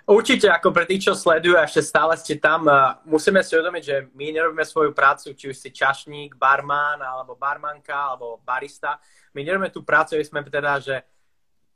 Určite, 0.07 0.47
ako 0.47 0.71
pre 0.71 0.87
tých, 0.87 1.11
čo 1.11 1.19
sledujú 1.19 1.59
a 1.59 1.67
ešte 1.67 1.83
stále 1.83 2.15
ste 2.15 2.39
tam, 2.39 2.71
uh, 2.71 3.03
musíme 3.03 3.43
si 3.43 3.59
uvedomiť, 3.59 3.83
že 3.83 3.97
my 4.15 4.31
nerobíme 4.31 4.63
svoju 4.63 4.95
prácu, 4.95 5.35
či 5.35 5.51
už 5.51 5.59
si 5.59 5.75
čašník, 5.75 6.39
barman, 6.39 7.03
alebo 7.03 7.35
barmanka, 7.35 8.15
alebo 8.15 8.39
barista. 8.47 9.03
My 9.35 9.43
nerobíme 9.43 9.75
tú 9.75 9.83
prácu, 9.83 10.15
aby 10.15 10.23
sme 10.23 10.47
teda, 10.47 10.79
že 10.79 11.03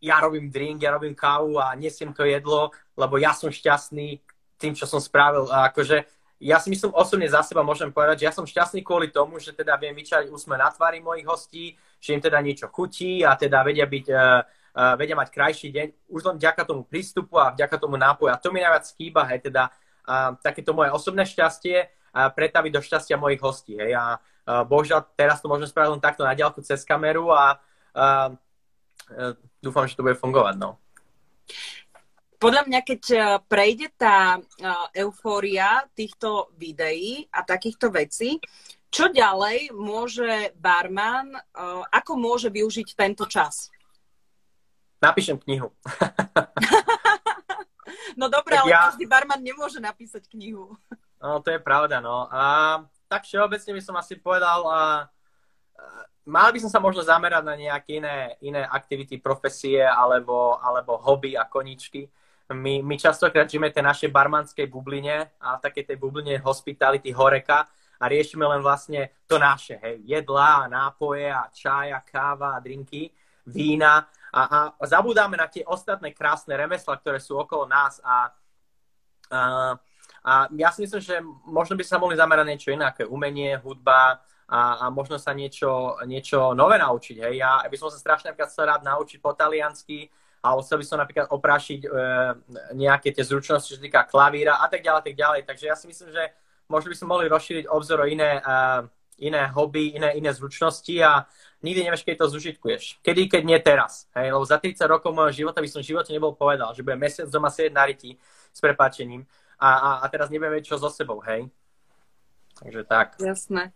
ja 0.00 0.16
robím 0.20 0.48
drink, 0.48 0.80
ja 0.80 0.96
robím 0.96 1.12
kávu 1.14 1.60
a 1.60 1.76
nesiem 1.76 2.10
to 2.16 2.24
jedlo, 2.24 2.72
lebo 2.96 3.20
ja 3.20 3.36
som 3.36 3.52
šťastný 3.52 4.20
tým, 4.56 4.72
čo 4.72 4.88
som 4.88 5.00
spravil. 5.00 5.48
A 5.52 5.68
akože 5.68 6.04
ja 6.40 6.56
si 6.56 6.72
myslím 6.72 6.96
osobne 6.96 7.28
za 7.28 7.44
seba 7.44 7.60
môžem 7.60 7.92
povedať, 7.92 8.24
že 8.24 8.26
ja 8.28 8.32
som 8.32 8.48
šťastný 8.48 8.80
kvôli 8.80 9.12
tomu, 9.12 9.36
že 9.36 9.52
teda 9.52 9.76
viem 9.76 9.92
vyčať 9.92 10.32
úsme 10.32 10.56
na 10.56 10.72
tvári 10.72 11.04
mojich 11.04 11.28
hostí, 11.28 11.76
že 12.00 12.16
im 12.16 12.20
teda 12.24 12.40
niečo 12.40 12.72
chutí 12.72 13.20
a 13.20 13.36
teda 13.36 13.60
vedia 13.60 13.84
byť, 13.84 14.06
uh, 14.08 14.40
uh, 14.72 14.94
vedia 14.96 15.12
mať 15.20 15.28
krajší 15.28 15.68
deň, 15.68 15.86
už 16.08 16.22
len 16.32 16.36
vďaka 16.40 16.64
tomu 16.64 16.88
prístupu 16.88 17.36
a 17.36 17.52
vďaka 17.52 17.76
tomu 17.76 18.00
nápoju. 18.00 18.32
A 18.32 18.40
to 18.40 18.48
mi 18.56 18.64
najviac 18.64 18.88
chýba, 18.88 19.28
hej, 19.28 19.52
teda 19.52 19.68
uh, 19.68 20.32
takéto 20.40 20.72
moje 20.72 20.88
osobné 20.96 21.28
šťastie 21.28 21.76
uh, 21.76 22.32
pretaviť 22.32 22.72
do 22.72 22.80
šťastia 22.80 23.20
mojich 23.20 23.44
hostí, 23.44 23.76
hej. 23.76 23.92
A 23.92 24.16
uh, 24.16 24.64
bohužiaľ 24.64 25.12
teraz 25.12 25.44
to 25.44 25.48
môžem 25.52 25.68
spraviť 25.68 25.92
len 25.92 26.00
takto 26.00 26.24
na 26.24 26.32
diálku 26.32 26.64
cez 26.64 26.88
kameru 26.88 27.28
a 27.36 27.60
uh, 27.92 28.32
uh, 29.12 29.36
dúfam, 29.60 29.86
že 29.86 29.96
to 29.96 30.04
bude 30.04 30.16
fungovať, 30.16 30.56
no 30.58 30.80
podľa 32.40 32.64
mňa, 32.64 32.80
keď 32.80 33.02
e, 33.12 33.18
prejde 33.44 33.92
tá 34.00 34.34
e, 34.34 34.40
eufória 35.04 35.84
týchto 35.92 36.48
videí 36.56 37.28
a 37.28 37.44
takýchto 37.44 37.92
vecí, 37.92 38.40
čo 38.88 39.12
ďalej 39.12 39.76
môže 39.76 40.56
barman, 40.56 41.36
e, 41.36 41.40
ako 41.92 42.16
môže 42.16 42.48
využiť 42.48 42.96
tento 42.96 43.28
čas? 43.28 43.68
Napíšem 45.04 45.36
knihu. 45.44 45.68
no 48.20 48.32
dobre, 48.32 48.56
ale 48.56 48.72
ja... 48.72 48.88
každý 48.88 49.04
barman 49.04 49.44
nemôže 49.44 49.76
napísať 49.76 50.24
knihu. 50.32 50.80
No, 51.20 51.44
to 51.44 51.52
je 51.52 51.60
pravda, 51.60 52.00
no. 52.00 52.24
A, 52.32 52.80
tak 53.04 53.28
všeobecne 53.28 53.76
by 53.76 53.82
som 53.84 53.96
asi 54.00 54.16
povedal, 54.16 54.64
a, 54.64 55.12
mal 56.26 56.52
by 56.52 56.58
som 56.62 56.70
sa 56.70 56.78
možno 56.78 57.02
zamerať 57.02 57.42
na 57.42 57.54
nejaké 57.56 57.98
iné, 57.98 58.36
iné 58.44 58.62
aktivity, 58.62 59.18
profesie 59.18 59.82
alebo, 59.82 60.60
alebo 60.62 61.00
hobby 61.00 61.34
a 61.34 61.48
koničky. 61.48 62.06
My, 62.50 62.82
my 62.82 62.94
častokrát 62.98 63.46
žijeme 63.46 63.70
tej 63.70 63.86
našej 63.86 64.10
barmanskej 64.10 64.66
bubline 64.66 65.30
a 65.38 65.58
v 65.58 65.62
takej 65.62 65.94
tej 65.94 65.96
bubline 66.02 66.34
hospitality 66.42 67.14
horeka 67.14 67.66
a 68.00 68.04
riešime 68.10 68.42
len 68.42 68.58
vlastne 68.58 69.22
to 69.28 69.38
naše, 69.38 69.78
hej, 69.78 70.02
jedlá, 70.02 70.66
nápoje 70.66 71.30
a 71.30 71.46
čaj 71.52 71.94
a 71.94 72.00
káva 72.02 72.58
a 72.58 72.62
drinky, 72.62 73.12
vína 73.46 74.08
a, 74.32 74.40
a 74.78 74.86
zabúdame 74.86 75.34
na 75.38 75.50
tie 75.50 75.66
ostatné 75.66 76.14
krásne 76.14 76.54
remesla, 76.54 76.98
ktoré 76.98 77.18
sú 77.18 77.38
okolo 77.38 77.66
nás 77.66 77.98
a, 78.02 78.30
a, 79.30 79.40
a 80.22 80.32
ja 80.54 80.70
si 80.70 80.86
myslím, 80.86 81.02
že 81.02 81.18
možno 81.46 81.74
by 81.74 81.84
sa 81.86 81.98
mohli 81.98 82.18
zamerať 82.18 82.46
niečo 82.46 82.70
iné, 82.70 82.86
ako 82.86 83.06
je 83.06 83.12
umenie, 83.12 83.58
hudba 83.58 84.22
a, 84.50 84.82
a 84.82 84.84
možno 84.90 85.14
sa 85.14 85.30
niečo, 85.30 85.94
niečo 86.10 86.58
nové 86.58 86.74
naučiť. 86.82 87.22
Hej. 87.22 87.34
Ja 87.38 87.62
by 87.62 87.76
som 87.78 87.86
sa 87.86 88.02
strašne 88.02 88.34
chcel 88.34 88.66
rád 88.66 88.82
naučiť 88.82 89.22
po 89.22 89.30
taliansky, 89.30 90.10
alebo 90.42 90.66
chcel 90.66 90.82
by 90.82 90.86
som 90.90 90.98
napríklad 90.98 91.30
oprášiť 91.30 91.80
e, 91.86 91.88
nejaké 92.74 93.14
tie 93.14 93.22
zručnosti, 93.22 93.70
čo 93.70 93.78
sa 93.78 93.84
týka 93.84 94.02
klavíra 94.10 94.58
a 94.58 94.66
tak 94.66 94.82
ďalej, 94.82 94.98
a 94.98 95.04
tak 95.06 95.16
ďalej. 95.16 95.40
Takže 95.46 95.64
ja 95.70 95.76
si 95.78 95.86
myslím, 95.86 96.10
že 96.10 96.34
možno 96.66 96.90
by 96.90 96.96
sme 96.98 97.12
mohli 97.12 97.26
rozšíriť 97.30 97.64
obzor 97.70 98.02
o 98.02 98.10
iné, 98.10 98.42
e, 98.42 98.50
iné 99.22 99.46
hobby, 99.54 99.94
iné, 99.94 100.18
iné 100.18 100.34
zručnosti 100.34 100.96
a 100.98 101.28
nikdy 101.62 101.86
nevieš, 101.86 102.02
keď 102.02 102.24
to 102.24 102.32
zužitkuješ. 102.34 103.04
Kedy, 103.04 103.30
keď 103.30 103.42
nie 103.46 103.58
teraz. 103.62 104.10
Hej? 104.16 104.32
Lebo 104.34 104.42
za 104.42 104.58
30 104.58 104.80
rokov 104.88 105.12
môjho 105.12 105.44
života 105.44 105.62
by 105.62 105.68
som 105.70 105.84
v 105.84 105.94
živote 105.94 106.10
nebol 106.10 106.34
povedal, 106.34 106.72
že 106.74 106.82
budem 106.82 107.06
mesiac 107.06 107.28
doma 107.30 107.52
sedieť 107.52 107.70
na 107.76 107.84
ryti 107.86 108.16
s 108.50 108.58
prepáčením 108.58 109.28
a, 109.60 109.70
a, 109.76 109.90
a 110.02 110.04
teraz 110.08 110.32
nebudem 110.32 110.58
vedieť, 110.58 110.74
čo 110.74 110.80
so 110.80 110.88
sebou, 110.88 111.20
hej? 111.22 111.46
Takže 112.60 112.82
tak. 112.84 113.16
Jasné. 113.20 113.72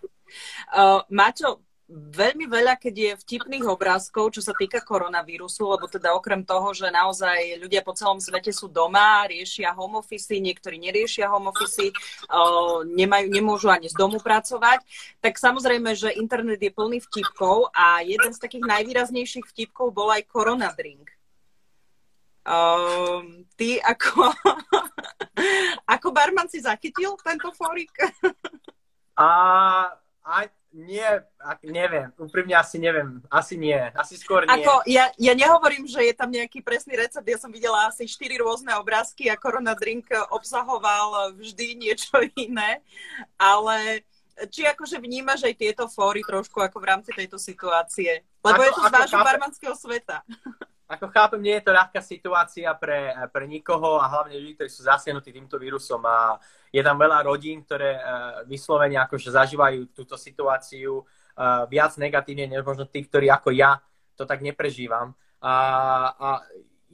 Uh, 0.73 1.01
Maťo, 1.09 1.64
veľmi 1.94 2.49
veľa, 2.49 2.81
keď 2.81 2.94
je 2.97 3.20
vtipných 3.20 3.68
obrázkov, 3.68 4.33
čo 4.33 4.40
sa 4.40 4.57
týka 4.57 4.81
koronavírusu, 4.81 5.68
lebo 5.68 5.85
teda 5.85 6.16
okrem 6.16 6.40
toho, 6.40 6.73
že 6.73 6.88
naozaj 6.88 7.61
ľudia 7.61 7.85
po 7.85 7.92
celom 7.92 8.16
svete 8.16 8.49
sú 8.57 8.73
doma, 8.73 9.29
riešia 9.29 9.77
home 9.77 10.01
office, 10.01 10.33
niektorí 10.33 10.81
neriešia 10.81 11.29
home 11.29 11.53
office, 11.53 11.92
nemajú, 12.88 13.27
nemôžu 13.29 13.68
ani 13.68 13.92
z 13.92 13.97
domu 14.01 14.16
pracovať, 14.16 14.81
tak 15.20 15.37
samozrejme, 15.37 15.92
že 15.92 16.16
internet 16.16 16.61
je 16.61 16.73
plný 16.73 17.05
vtipkov 17.05 17.68
a 17.77 18.01
jeden 18.01 18.33
z 18.33 18.40
takých 18.40 18.64
najvýraznejších 18.64 19.44
vtipkov 19.53 19.92
bol 19.92 20.09
aj 20.09 20.25
koronadrink. 20.33 21.12
Um, 22.44 23.49
ty 23.57 23.81
ako, 23.81 24.29
ako 25.97 26.09
barman 26.12 26.44
si 26.49 26.61
zachytil 26.61 27.16
tento 27.20 27.49
fórik? 27.57 27.92
A, 29.14 29.29
aj, 30.27 30.50
nie, 30.74 31.07
neviem, 31.62 32.11
úprimne 32.18 32.59
asi 32.59 32.83
neviem, 32.83 33.22
asi 33.31 33.55
nie, 33.55 33.79
asi 33.94 34.18
skôr 34.18 34.42
nie. 34.42 34.50
Ako, 34.50 34.83
ja, 34.90 35.14
ja 35.14 35.33
nehovorím, 35.38 35.87
že 35.87 36.03
je 36.03 36.14
tam 36.18 36.35
nejaký 36.35 36.66
presný 36.66 36.98
recept, 36.98 37.22
ja 37.22 37.38
som 37.38 37.55
videla 37.55 37.87
asi 37.87 38.11
4 38.11 38.42
rôzne 38.42 38.74
obrázky 38.74 39.31
a 39.31 39.38
Corona 39.38 39.79
Drink 39.79 40.11
obsahoval 40.35 41.38
vždy 41.38 41.79
niečo 41.79 42.18
iné, 42.35 42.83
ale 43.38 44.03
či 44.50 44.66
akože 44.66 44.98
vnímaš 44.98 45.46
aj 45.46 45.55
tieto 45.55 45.85
fóry 45.87 46.27
trošku 46.27 46.59
ako 46.59 46.83
v 46.83 46.88
rámci 46.90 47.11
tejto 47.14 47.38
situácie? 47.38 48.27
Lebo 48.42 48.61
ako, 48.61 48.66
je 48.66 48.72
to 48.74 48.83
z 48.83 48.92
vášho 48.98 49.20
barmanského 49.22 49.74
sveta. 49.79 50.27
Ako 50.94 51.11
chápem, 51.11 51.42
nie 51.42 51.54
je 51.59 51.66
to 51.66 51.72
ľahká 51.74 51.98
situácia 51.98 52.70
pre, 52.78 53.11
pre 53.35 53.44
nikoho 53.50 53.98
a 53.98 54.07
hlavne 54.07 54.38
ľudí, 54.38 54.54
ktorí 54.54 54.70
sú 54.70 54.87
zasiahnutí 54.87 55.35
týmto 55.35 55.59
vírusom 55.59 56.00
a 56.07 56.38
je 56.70 56.83
tam 56.83 56.98
veľa 56.98 57.26
rodín, 57.26 57.62
ktoré 57.66 57.98
uh, 57.98 58.02
vyslovene 58.46 58.98
akože 59.02 59.35
zažívajú 59.35 59.94
túto 59.94 60.14
situáciu 60.14 61.02
uh, 61.02 61.66
viac 61.66 61.94
negatívne, 61.98 62.46
než 62.50 62.62
možno 62.62 62.87
tí, 62.87 63.02
ktorí 63.02 63.30
ako 63.30 63.50
ja 63.54 63.78
to 64.14 64.26
tak 64.26 64.42
neprežívam. 64.42 65.14
A, 65.42 65.54
a 66.14 66.28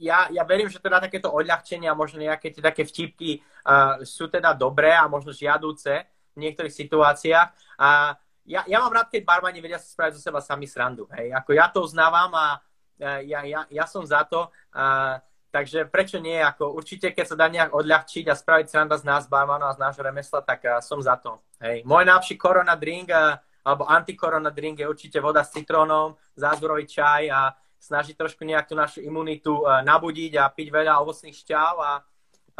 ja, 0.01 0.29
ja 0.33 0.43
verím, 0.45 0.69
že 0.69 0.81
teda 0.81 0.97
takéto 0.97 1.29
odľahčenia, 1.29 1.93
možno 1.93 2.21
nejaké 2.21 2.49
tie 2.49 2.61
také 2.61 2.81
vtipky 2.85 3.41
uh, 3.41 4.01
sú 4.01 4.29
teda 4.29 4.57
dobré 4.57 4.97
a 4.97 5.05
možno 5.05 5.29
žiadúce 5.29 6.09
v 6.33 6.37
niektorých 6.41 6.73
situáciách. 6.73 7.77
A 7.77 8.17
ja, 8.45 8.65
ja 8.65 8.77
mám 8.81 8.93
rád, 8.93 9.13
keď 9.13 9.21
barmani 9.21 9.61
vedia 9.61 9.77
sa 9.77 9.85
spraviť 9.85 10.17
zo 10.17 10.21
seba 10.25 10.41
sami 10.41 10.65
srandu. 10.65 11.05
Hej. 11.13 11.29
Ako 11.37 11.53
ja 11.53 11.69
to 11.69 11.85
uznávam 11.85 12.33
a 12.33 12.57
ja, 13.01 13.41
ja, 13.43 13.61
ja 13.65 13.85
som 13.89 14.05
za 14.05 14.21
to. 14.29 14.53
A, 14.77 15.17
takže 15.49 15.89
prečo 15.89 16.21
nie? 16.21 16.37
Ako 16.37 16.77
určite, 16.77 17.09
keď 17.11 17.25
sa 17.25 17.35
dá 17.35 17.49
nejak 17.49 17.73
odľahčiť 17.73 18.29
a 18.29 18.37
spraviť 18.37 18.67
sranda 18.69 18.95
z 19.01 19.05
nás, 19.09 19.25
barmanov 19.25 19.73
a 19.73 19.77
z 19.77 19.81
nášho 19.81 20.05
remesla, 20.05 20.45
tak 20.45 20.61
a, 20.69 20.79
som 20.85 21.01
za 21.01 21.17
to. 21.17 21.41
Hej. 21.57 21.81
Môj 21.83 22.05
najlepší 22.05 22.37
korona 22.37 22.77
drink 22.77 23.09
a, 23.09 23.41
alebo 23.65 23.89
antikorona 23.89 24.53
drink 24.53 24.81
je 24.81 24.89
určite 24.89 25.17
voda 25.17 25.41
s 25.41 25.53
citrónom, 25.53 26.13
zázvorový 26.37 26.85
čaj 26.85 27.29
a 27.29 27.53
snažiť 27.81 28.13
trošku 28.13 28.45
nejak 28.45 28.69
tú 28.69 28.77
našu 28.77 29.01
imunitu 29.01 29.65
a, 29.65 29.81
nabudiť 29.81 30.37
a 30.37 30.49
piť 30.53 30.67
veľa 30.69 31.01
ovocných 31.01 31.33
šťav 31.33 31.73
a, 31.81 31.91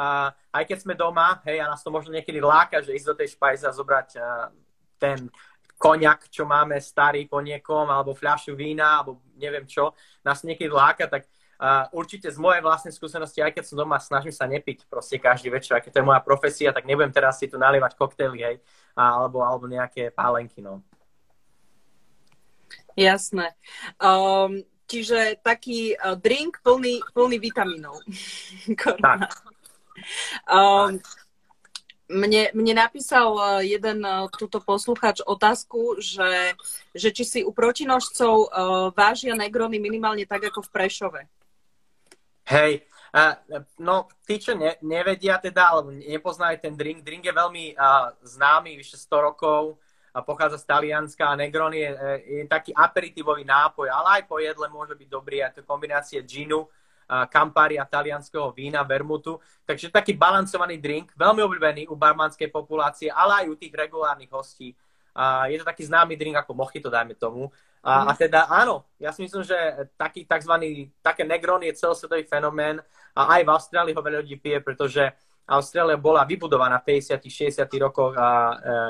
a 0.02 0.06
aj 0.58 0.64
keď 0.66 0.78
sme 0.82 0.94
doma, 0.98 1.38
hej, 1.46 1.62
a 1.62 1.70
nás 1.70 1.86
to 1.86 1.94
možno 1.94 2.10
niekedy 2.10 2.42
láka, 2.42 2.82
že 2.82 2.98
ísť 2.98 3.08
do 3.14 3.18
tej 3.22 3.38
špajze 3.38 3.70
a 3.70 3.78
zobrať 3.78 4.10
a, 4.18 4.50
ten 5.02 5.18
koniak, 5.82 6.30
čo 6.30 6.46
máme 6.46 6.78
starý 6.78 7.26
po 7.26 7.42
niekom, 7.42 7.90
alebo 7.90 8.14
fľašu 8.14 8.54
vína, 8.54 9.02
alebo 9.02 9.26
neviem 9.42 9.66
čo, 9.66 9.98
nás 10.22 10.46
niekedy 10.46 10.70
láka, 10.70 11.10
tak 11.10 11.26
uh, 11.58 11.90
určite 11.98 12.30
z 12.30 12.38
mojej 12.38 12.62
vlastnej 12.62 12.94
skúsenosti, 12.94 13.42
aj 13.42 13.58
keď 13.58 13.64
som 13.66 13.82
doma, 13.82 13.98
snažím 13.98 14.30
sa 14.30 14.46
nepiť 14.46 14.86
proste 14.86 15.18
každý 15.18 15.50
večer, 15.50 15.82
aj 15.82 15.90
keď 15.90 15.92
to 15.98 16.00
je 16.06 16.10
moja 16.14 16.22
profesia, 16.22 16.70
tak 16.70 16.86
nebudem 16.86 17.10
teraz 17.10 17.42
si 17.42 17.50
tu 17.50 17.58
nalievať 17.58 17.98
koktejly, 17.98 18.40
hej, 18.46 18.56
alebo, 18.94 19.42
alebo 19.42 19.66
nejaké 19.66 20.14
pálenky, 20.14 20.62
no. 20.62 20.86
Jasné. 22.94 23.58
Um, 23.98 24.62
čiže 24.86 25.42
taký 25.42 25.98
uh, 25.98 26.14
drink 26.14 26.62
plný, 26.62 27.02
plný 27.16 27.42
vitamínov. 27.42 27.98
tak. 29.02 29.34
Um, 30.46 31.02
mne, 32.12 32.52
mne 32.52 32.74
napísal 32.76 33.32
e, 33.34 33.72
jeden 33.72 34.04
e, 34.04 34.12
túto 34.36 34.60
posluchač 34.60 35.24
otázku, 35.24 35.98
že, 36.04 36.54
že 36.92 37.10
či 37.16 37.24
si 37.24 37.40
u 37.42 37.56
protinožcov 37.56 38.36
uh, 38.48 38.48
vážia 38.92 39.32
negrony 39.34 39.80
minimálne 39.80 40.28
tak, 40.28 40.52
ako 40.52 40.68
v 40.68 40.74
Prešove. 40.76 41.22
Hej, 42.52 42.84
uh, 43.16 43.64
no 43.80 44.12
tí, 44.28 44.38
čo 44.44 44.52
ne, 44.54 44.76
nevedia 44.84 45.40
teda, 45.40 45.72
alebo 45.72 45.96
nepoznajú 45.96 46.60
ten 46.60 46.76
drink, 46.76 47.08
drink 47.08 47.24
je 47.24 47.34
veľmi 47.34 47.80
uh, 47.80 48.12
známy, 48.28 48.76
vyše 48.76 49.00
100 49.00 49.28
rokov, 49.32 49.80
a 50.12 50.20
pochádza 50.20 50.60
z 50.60 50.68
Talianska 50.68 51.24
a 51.24 51.40
Negroni 51.40 51.88
je, 51.88 51.92
je 52.28 52.44
taký 52.44 52.76
aperitívový 52.76 53.48
nápoj, 53.48 53.88
ale 53.88 54.20
aj 54.20 54.24
po 54.28 54.44
jedle 54.44 54.68
môže 54.68 54.92
byť 54.92 55.08
dobrý, 55.08 55.40
aj 55.40 55.56
to 55.56 55.64
kombinácie 55.64 56.20
ginu, 56.28 56.68
Campari 57.28 57.76
a 57.80 57.86
talianského 57.86 58.52
vína, 58.52 58.84
vermutu. 58.84 59.40
Takže 59.66 59.92
taký 59.92 60.16
balancovaný 60.16 60.80
drink, 60.80 61.12
veľmi 61.16 61.42
obľúbený 61.44 61.82
u 61.92 61.96
barmanskej 61.96 62.48
populácie, 62.48 63.12
ale 63.12 63.44
aj 63.44 63.46
u 63.52 63.56
tých 63.56 63.74
regulárnych 63.76 64.32
hostí. 64.32 64.72
A 65.12 65.52
je 65.52 65.60
to 65.60 65.68
taký 65.68 65.84
známy 65.88 66.16
drink 66.16 66.40
ako 66.40 66.56
mojito, 66.56 66.88
dajme 66.88 67.20
tomu. 67.20 67.52
A, 67.82 68.08
a 68.08 68.12
teda 68.14 68.46
áno, 68.46 68.86
ja 69.02 69.10
si 69.10 69.26
myslím, 69.26 69.42
že 69.42 69.58
taký 69.98 70.24
tzv. 70.24 70.54
také 71.02 71.26
Negroni 71.26 71.74
je 71.74 71.82
celosvetový 71.82 72.30
fenomén 72.30 72.78
a 73.18 73.22
aj 73.36 73.42
v 73.42 73.50
Austrálii 73.50 73.94
ho 73.98 74.06
veľa 74.06 74.22
ľudí 74.22 74.38
pije, 74.38 74.62
pretože 74.62 75.02
Austrália 75.50 75.98
bola 75.98 76.24
vybudovaná 76.24 76.80
v 76.80 77.02
50 77.02 77.18
60 77.28 77.66
rokoch 77.82 78.14
e, 78.16 78.22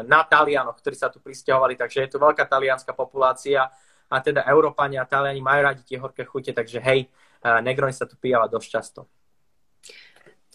na 0.06 0.22
Talianoch, 0.28 0.78
ktorí 0.78 0.94
sa 0.94 1.08
tu 1.08 1.24
pristahovali, 1.24 1.80
takže 1.80 2.06
je 2.06 2.10
tu 2.12 2.18
veľká 2.20 2.44
talianská 2.46 2.92
populácia 2.94 3.66
a 4.12 4.16
teda 4.20 4.44
Európania 4.46 5.02
a 5.02 5.10
Taliani 5.10 5.40
majú 5.40 5.62
radi 5.72 5.82
tie 5.88 5.98
horké 5.98 6.28
chute, 6.28 6.52
takže 6.52 6.84
hej, 6.84 7.08
Negroni 7.42 7.94
sa 7.94 8.06
tu 8.06 8.14
pijava 8.18 8.46
dosť 8.46 8.68
často. 8.70 9.02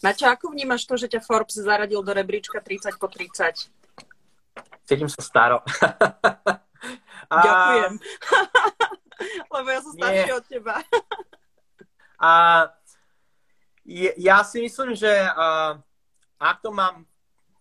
Maťo, 0.05 0.29
ako 0.29 0.53
vnímaš 0.53 0.85
to, 0.85 0.95
že 1.01 1.09
ťa 1.09 1.25
Forbes 1.25 1.57
zaradil 1.57 2.05
do 2.05 2.13
rebríčka 2.13 2.61
30 2.61 3.01
po 3.01 3.09
30? 3.09 3.73
Cítim 4.87 5.11
sa 5.11 5.23
staro. 5.25 5.59
a... 7.27 7.37
Ďakujem. 7.47 7.93
Lebo 9.57 9.69
ja 9.73 9.81
som 9.81 9.93
starší 9.97 10.31
od 10.37 10.45
teba. 10.47 10.75
a 12.29 12.31
ja 14.21 14.37
si 14.45 14.61
myslím, 14.61 14.93
že 14.93 15.11
uh, 15.11 15.81
ak 16.37 16.61
to 16.61 16.71
mám 16.71 17.09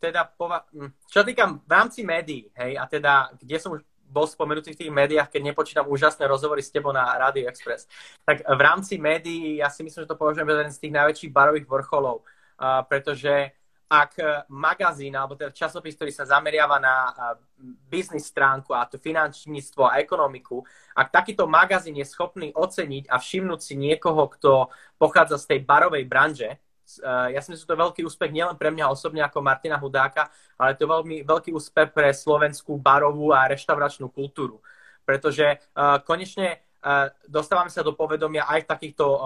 teda, 0.03 0.27
pova- 0.37 0.67
hm, 0.75 0.91
čo 1.07 1.23
týkam 1.23 1.63
v 1.63 1.71
rámci 1.71 2.03
médií, 2.03 2.51
hej, 2.53 2.77
a 2.77 2.83
teda, 2.85 3.31
kde 3.39 3.57
som 3.57 3.73
už 3.73 3.81
bol 4.15 4.31
spomenutý 4.31 4.71
v 4.71 4.79
tých 4.87 4.95
médiách, 4.95 5.27
keď 5.27 5.51
nepočítam 5.51 5.91
úžasné 5.91 6.23
rozhovory 6.23 6.63
s 6.63 6.71
tebou 6.71 6.95
na 6.95 7.03
Radio 7.19 7.51
Express. 7.51 7.91
Tak 8.23 8.47
v 8.47 8.61
rámci 8.63 8.95
médií 8.95 9.59
ja 9.59 9.67
si 9.67 9.83
myslím, 9.83 10.07
že 10.07 10.11
to 10.15 10.15
považujem 10.15 10.47
za 10.47 10.63
jeden 10.63 10.71
z 10.71 10.81
tých 10.87 10.95
najväčších 10.95 11.35
barových 11.35 11.67
vrcholov, 11.67 12.23
pretože 12.87 13.51
ak 13.85 14.17
magazín 14.49 15.13
alebo 15.13 15.37
teda 15.37 15.53
časopis, 15.53 15.93
ktorý 15.93 16.09
sa 16.09 16.25
zameriava 16.25 16.81
na 16.81 17.13
biznis 17.85 18.25
stránku 18.25 18.73
a 18.73 18.89
to 18.89 18.97
finančníctvo 18.97 19.85
a 19.85 20.01
ekonomiku, 20.01 20.65
ak 20.97 21.13
takýto 21.13 21.45
magazín 21.45 21.93
je 21.99 22.07
schopný 22.09 22.49
oceniť 22.55 23.11
a 23.11 23.21
všimnúť 23.21 23.61
si 23.61 23.77
niekoho, 23.77 24.25
kto 24.33 24.73
pochádza 24.97 25.37
z 25.37 25.45
tej 25.53 25.59
barovej 25.67 26.01
branže, 26.09 26.57
ja 27.05 27.39
si 27.41 27.49
myslím, 27.49 27.63
že 27.65 27.69
to 27.69 27.75
je 27.75 27.83
veľký 27.83 28.01
úspech 28.05 28.31
nielen 28.31 28.55
pre 28.55 28.69
mňa 28.69 28.93
osobne 28.93 29.25
ako 29.25 29.41
Martina 29.41 29.81
Hudáka, 29.81 30.29
ale 30.55 30.77
to 30.77 30.85
je 30.85 30.93
veľmi 30.93 31.15
veľký 31.25 31.51
úspech 31.51 31.89
pre 31.91 32.13
slovenskú 32.13 32.77
barovú 32.77 33.33
a 33.33 33.49
reštauračnú 33.49 34.13
kultúru. 34.13 34.61
Pretože 35.01 35.57
uh, 35.73 36.01
konečne 36.05 36.61
uh, 36.81 37.09
dostávame 37.25 37.73
sa 37.73 37.81
do 37.81 37.97
povedomia 37.97 38.45
aj 38.45 38.65
v 38.65 38.69
takýchto 38.69 39.05
uh, 39.05 39.19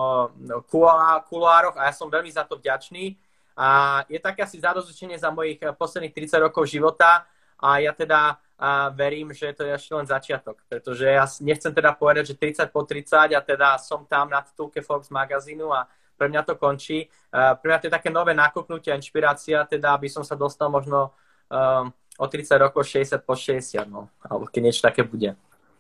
kuloároch 1.28 1.76
a 1.76 1.92
ja 1.92 1.94
som 1.96 2.08
veľmi 2.08 2.32
za 2.32 2.48
to 2.48 2.56
vďačný. 2.56 3.20
A 3.60 4.02
je 4.08 4.20
také 4.24 4.48
asi 4.48 4.56
zadozučenie 4.56 5.20
za 5.20 5.36
mojich 5.36 5.60
posledných 5.60 6.16
30 6.16 6.48
rokov 6.48 6.64
života 6.72 7.28
a 7.60 7.84
ja 7.84 7.92
teda 7.92 8.40
uh, 8.40 8.88
verím, 8.96 9.36
že 9.36 9.52
to 9.52 9.68
je 9.68 9.76
ešte 9.76 9.92
len 9.92 10.08
začiatok, 10.08 10.64
pretože 10.72 11.04
ja 11.04 11.28
nechcem 11.44 11.76
teda 11.76 11.92
povedať, 11.92 12.32
že 12.32 12.40
30 12.40 12.72
po 12.72 12.88
30 12.88 13.36
a 13.36 13.42
teda 13.44 13.76
som 13.84 14.08
tam 14.08 14.32
na 14.32 14.40
titulke 14.40 14.80
Forbes 14.80 15.12
magazínu 15.12 15.68
a 15.76 15.92
pre 16.20 16.28
mňa 16.28 16.44
to 16.44 16.60
končí. 16.60 17.08
Uh, 17.32 17.56
pre 17.56 17.72
mňa 17.72 17.80
to 17.80 17.88
je 17.88 17.96
také 17.96 18.12
nové 18.12 18.36
nakopnutie 18.36 18.92
a 18.92 19.00
inšpirácia, 19.00 19.64
teda 19.64 19.96
aby 19.96 20.12
som 20.12 20.28
sa 20.28 20.36
dostal 20.36 20.68
možno 20.68 21.16
um, 21.48 21.88
o 22.20 22.26
30 22.28 22.60
rokov 22.60 22.84
60 22.84 23.24
po 23.24 23.40
60, 23.40 23.88
no, 23.88 24.12
alebo 24.20 24.52
keď 24.52 24.62
niečo 24.62 24.84
také 24.84 25.08
bude. 25.08 25.40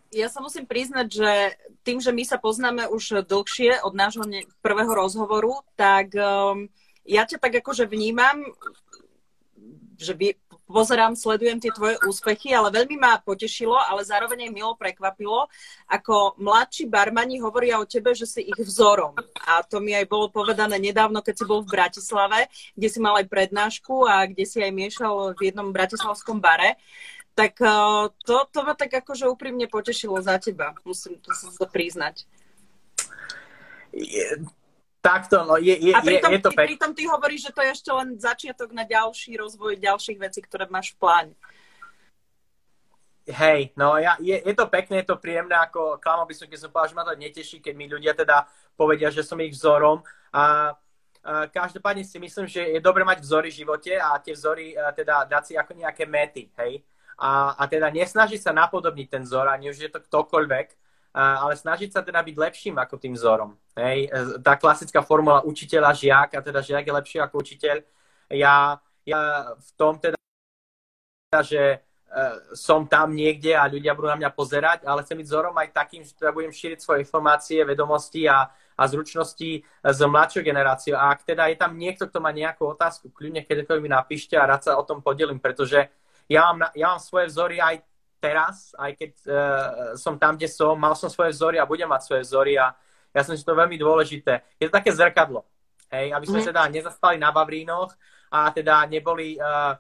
Ja 0.10 0.25
sa 0.32 0.41
musím 0.41 0.65
priznať, 0.65 1.08
že 1.12 1.32
tým, 1.86 2.02
že 2.02 2.10
my 2.10 2.23
sa 2.25 2.41
poznáme 2.41 2.89
už 2.89 3.28
dlhšie 3.30 3.86
od 3.86 3.93
nášho 3.93 4.25
prvého 4.63 4.89
rozhovoru, 4.89 5.62
tak 5.78 6.15
um, 6.17 6.65
ja 7.06 7.28
ťa 7.28 7.38
tak 7.38 7.62
akože 7.62 7.86
vnímam, 7.86 8.41
že 9.99 10.15
vy, 10.15 10.34
pozerám, 10.69 11.17
sledujem 11.17 11.58
tie 11.58 11.73
tvoje 11.73 11.97
úspechy, 12.05 12.53
ale 12.53 12.69
veľmi 12.69 13.01
ma 13.01 13.17
potešilo, 13.17 13.73
ale 13.73 14.05
zároveň 14.05 14.45
aj 14.45 14.51
milo 14.53 14.77
prekvapilo, 14.77 15.49
ako 15.89 16.38
mladší 16.38 16.86
barmani 16.86 17.41
hovoria 17.41 17.82
o 17.82 17.89
tebe, 17.89 18.13
že 18.13 18.29
si 18.29 18.45
ich 18.45 18.60
vzorom. 18.62 19.17
A 19.49 19.65
to 19.65 19.82
mi 19.82 19.97
aj 19.97 20.05
bolo 20.05 20.29
povedané 20.29 20.77
nedávno, 20.77 21.25
keď 21.25 21.41
si 21.41 21.45
bol 21.49 21.65
v 21.65 21.73
Bratislave, 21.73 22.45
kde 22.77 22.88
si 22.88 23.01
mal 23.01 23.17
aj 23.17 23.25
prednášku 23.25 24.05
a 24.05 24.29
kde 24.29 24.45
si 24.45 24.62
aj 24.62 24.69
miešal 24.69 25.34
v 25.34 25.49
jednom 25.49 25.73
bratislavskom 25.73 26.38
bare. 26.38 26.77
Tak 27.34 27.58
e, 27.58 27.73
to, 28.29 28.45
to 28.53 28.60
ma 28.62 28.77
tak 28.77 28.93
akože 28.93 29.25
úprimne 29.25 29.65
potešilo 29.65 30.21
za 30.21 30.38
teba, 30.38 30.77
musím 30.86 31.17
to 31.17 31.34
sa 31.34 31.65
priznať. 31.65 32.29
Takto, 34.99 35.47
no 35.47 35.55
je, 35.55 35.79
je, 35.79 35.95
a 35.95 36.03
pritom, 36.03 36.27
je, 36.27 36.35
je 36.35 36.41
to 36.43 36.51
pek... 36.51 36.65
pritom 36.75 36.91
ty 36.91 37.07
hovoríš, 37.07 37.47
že 37.47 37.55
to 37.55 37.63
je 37.63 37.71
ešte 37.71 37.91
len 37.95 38.19
začiatok 38.19 38.75
na 38.75 38.83
ďalší 38.83 39.39
rozvoj 39.39 39.79
ďalších 39.79 40.19
vecí, 40.19 40.43
ktoré 40.43 40.67
máš 40.67 40.91
v 40.91 40.97
pláne. 40.99 41.33
Hej, 43.29 43.71
no 43.79 43.95
ja, 43.95 44.19
je, 44.19 44.35
je 44.35 44.55
to 44.57 44.67
pekné, 44.67 45.05
je 45.05 45.07
to 45.13 45.21
príjemné, 45.21 45.55
ako 45.55 46.01
klamal 46.03 46.27
by 46.27 46.35
som, 46.35 46.51
keď 46.51 46.59
som 46.59 46.69
povedal, 46.73 46.89
že 46.91 46.97
ma 46.97 47.05
to 47.07 47.13
neteší, 47.15 47.57
keď 47.63 47.73
mi 47.77 47.85
ľudia 47.88 48.12
teda 48.17 48.43
povedia, 48.75 49.07
že 49.07 49.23
som 49.23 49.39
ich 49.39 49.55
vzorom. 49.55 50.03
A, 50.35 50.73
a 51.23 51.47
každopádne 51.47 52.03
si 52.03 52.19
myslím, 52.19 52.49
že 52.49 52.59
je 52.59 52.81
dobre 52.83 53.05
mať 53.07 53.23
vzory 53.23 53.53
v 53.53 53.59
živote 53.63 53.95
a 53.95 54.19
tie 54.19 54.35
vzory 54.35 54.75
a 54.75 54.91
teda 54.91 55.29
dať 55.29 55.43
si 55.45 55.53
ako 55.55 55.79
nejaké 55.79 56.09
mety, 56.09 56.51
hej. 56.59 56.83
A, 57.19 57.55
a 57.55 57.63
teda 57.71 57.88
nesnažiť 57.88 58.39
sa 58.39 58.51
napodobniť 58.51 59.07
ten 59.07 59.23
vzor, 59.23 59.47
ani 59.47 59.71
už 59.71 59.77
je 59.77 59.91
to 59.91 60.03
ktokoľvek, 60.03 60.67
ale 61.13 61.58
snažiť 61.58 61.89
sa 61.89 62.02
teda 62.06 62.22
byť 62.22 62.36
lepším 62.38 62.76
ako 62.78 62.95
tým 63.02 63.17
vzorom. 63.17 63.58
Hej. 63.74 64.13
Tá 64.45 64.56
klasická 64.56 65.02
formula 65.02 65.41
učiteľa, 65.41 65.98
žiak, 65.98 66.38
a 66.38 66.39
teda 66.45 66.62
žiak 66.62 66.86
je 66.86 66.93
lepší 66.93 67.17
ako 67.17 67.36
učiteľ. 67.41 67.78
Ja, 68.30 68.78
ja 69.06 69.19
v 69.58 69.69
tom 69.74 69.98
teda, 69.98 70.17
že 71.41 71.82
uh, 71.82 72.54
som 72.54 72.86
tam 72.86 73.17
niekde 73.17 73.58
a 73.58 73.65
ľudia 73.65 73.98
budú 73.98 74.13
na 74.13 74.22
mňa 74.22 74.30
pozerať, 74.38 74.80
ale 74.86 75.02
chcem 75.02 75.17
byť 75.17 75.28
vzorom 75.30 75.56
aj 75.58 75.74
takým, 75.74 76.02
že 76.06 76.13
teda 76.13 76.30
budem 76.30 76.54
šíriť 76.54 76.80
svoje 76.82 77.02
informácie, 77.02 77.65
vedomosti 77.65 78.30
a, 78.30 78.45
a 78.78 78.84
zručnosti 78.86 79.65
s 79.65 80.00
mladšou 80.06 80.45
generáciou. 80.45 80.93
A 80.93 81.10
ak 81.10 81.26
teda 81.26 81.50
je 81.50 81.58
tam 81.58 81.74
niekto, 81.74 82.06
kto 82.06 82.22
má 82.22 82.30
nejakú 82.30 82.69
otázku, 82.69 83.10
kľudne 83.10 83.50
kedykoľvek 83.50 83.82
mi 83.82 83.89
napíšte 83.89 84.38
a 84.38 84.45
rád 84.45 84.62
sa 84.62 84.78
o 84.78 84.86
tom 84.86 85.02
podelím, 85.02 85.41
pretože 85.41 85.89
ja 86.30 86.54
mám, 86.54 86.69
ja 86.78 86.93
mám 86.93 87.02
svoje 87.02 87.34
vzory 87.34 87.58
aj 87.58 87.82
teraz, 88.19 88.75
aj 88.75 88.91
keď 88.99 89.12
uh, 89.25 89.36
som 89.95 90.19
tam, 90.19 90.36
kde 90.36 90.51
som, 90.51 90.75
mal 90.75 90.93
som 90.93 91.08
svoje 91.08 91.34
vzory 91.34 91.58
a 91.58 91.65
budem 91.65 91.88
mať 91.88 92.01
svoje 92.05 92.21
vzory 92.27 92.60
a 92.60 92.75
ja 93.15 93.21
som 93.25 93.34
si 93.34 93.41
to 93.41 93.58
veľmi 93.58 93.79
dôležité. 93.79 94.45
Je 94.62 94.69
to 94.69 94.75
také 94.75 94.93
zrkadlo, 94.93 95.47
hej, 95.89 96.13
aby 96.13 96.25
sme 96.27 96.43
mm. 96.43 96.47
teda 96.53 96.62
nezaspali 96.69 97.17
na 97.17 97.34
Vavrínoch 97.34 97.95
a 98.29 98.53
teda 98.53 98.86
neboli 98.86 99.39
uh, 99.39 99.73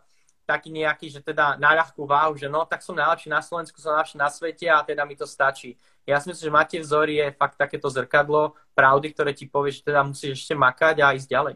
taký 0.49 0.73
nejaký, 0.73 1.13
že 1.13 1.21
teda 1.21 1.61
na 1.61 1.77
ľahkú 1.77 2.09
váhu, 2.09 2.33
že 2.33 2.49
no, 2.49 2.65
tak 2.65 2.81
som 2.81 2.97
najlepší 2.97 3.29
na 3.29 3.45
Slovensku, 3.45 3.77
som 3.77 3.93
najlepší 3.93 4.17
na 4.17 4.29
svete 4.33 4.65
a 4.65 4.81
teda 4.81 5.05
mi 5.05 5.13
to 5.13 5.29
stačí. 5.29 5.77
Ja 6.09 6.17
si 6.17 6.25
myslím, 6.25 6.49
že 6.49 6.57
máte 6.57 6.75
vzory 6.81 7.21
je 7.21 7.37
fakt 7.37 7.61
takéto 7.61 7.85
zrkadlo 7.85 8.57
pravdy, 8.73 9.13
ktoré 9.13 9.37
ti 9.37 9.45
povie, 9.45 9.69
že 9.69 9.85
teda 9.85 10.01
musíš 10.01 10.41
ešte 10.41 10.57
makať 10.57 11.05
a 11.05 11.13
ísť 11.13 11.29
ďalej. 11.29 11.55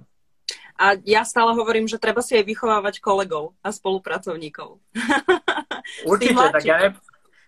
A 0.78 0.98
ja 1.06 1.22
stále 1.26 1.54
hovorím, 1.58 1.90
že 1.90 2.02
treba 2.02 2.22
si 2.22 2.38
aj 2.38 2.46
vychovávať 2.46 3.02
kolegov 3.02 3.58
a 3.66 3.74
spolupracovníkov. 3.74 4.78
Určite, 6.10 6.44
tak 6.52 6.64
ja 6.64 6.78
ne, 6.80 6.90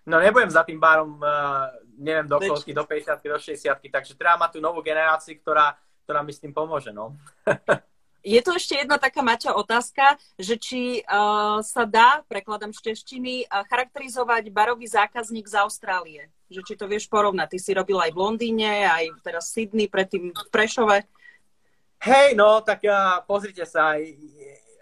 no 0.06 0.20
nebudem 0.22 0.52
za 0.52 0.64
tým 0.64 0.78
bárom, 0.78 1.18
uh, 1.20 1.72
neviem, 1.98 2.28
do 2.28 2.38
koľky, 2.38 2.72
do 2.76 2.84
50 2.84 3.20
do 3.22 3.40
60 3.40 3.92
takže 3.92 4.14
treba 4.16 4.38
mať 4.38 4.58
tú 4.58 4.60
novú 4.62 4.84
generáciu, 4.86 5.36
ktorá, 5.40 5.76
ktorá 6.06 6.22
mi 6.22 6.32
s 6.32 6.40
tým 6.40 6.54
pomôže, 6.54 6.94
no. 6.94 7.16
Je 8.26 8.42
tu 8.42 8.58
ešte 8.58 8.74
jedna 8.74 8.98
taká 8.98 9.22
Maťa 9.22 9.54
otázka, 9.54 10.18
že 10.42 10.58
či 10.58 11.06
uh, 11.06 11.62
sa 11.62 11.86
dá, 11.86 12.26
prekladám 12.26 12.74
z 12.74 12.90
češtiny, 12.90 13.46
uh, 13.46 13.62
charakterizovať 13.70 14.50
barový 14.50 14.90
zákazník 14.90 15.46
z 15.46 15.62
Austrálie. 15.62 16.34
Že 16.50 16.62
či 16.66 16.74
to 16.74 16.90
vieš 16.90 17.06
porovnať. 17.06 17.54
Ty 17.54 17.60
si 17.62 17.72
robil 17.78 18.02
aj 18.02 18.10
v 18.10 18.18
Londýne, 18.18 18.90
aj 18.90 19.22
teraz 19.22 19.54
v 19.54 19.62
Sydney, 19.62 19.86
predtým 19.86 20.34
v 20.34 20.50
Prešove. 20.50 21.06
Hej, 22.02 22.34
no, 22.34 22.66
tak 22.66 22.82
uh, 22.90 23.22
pozrite 23.30 23.62
sa, 23.70 23.94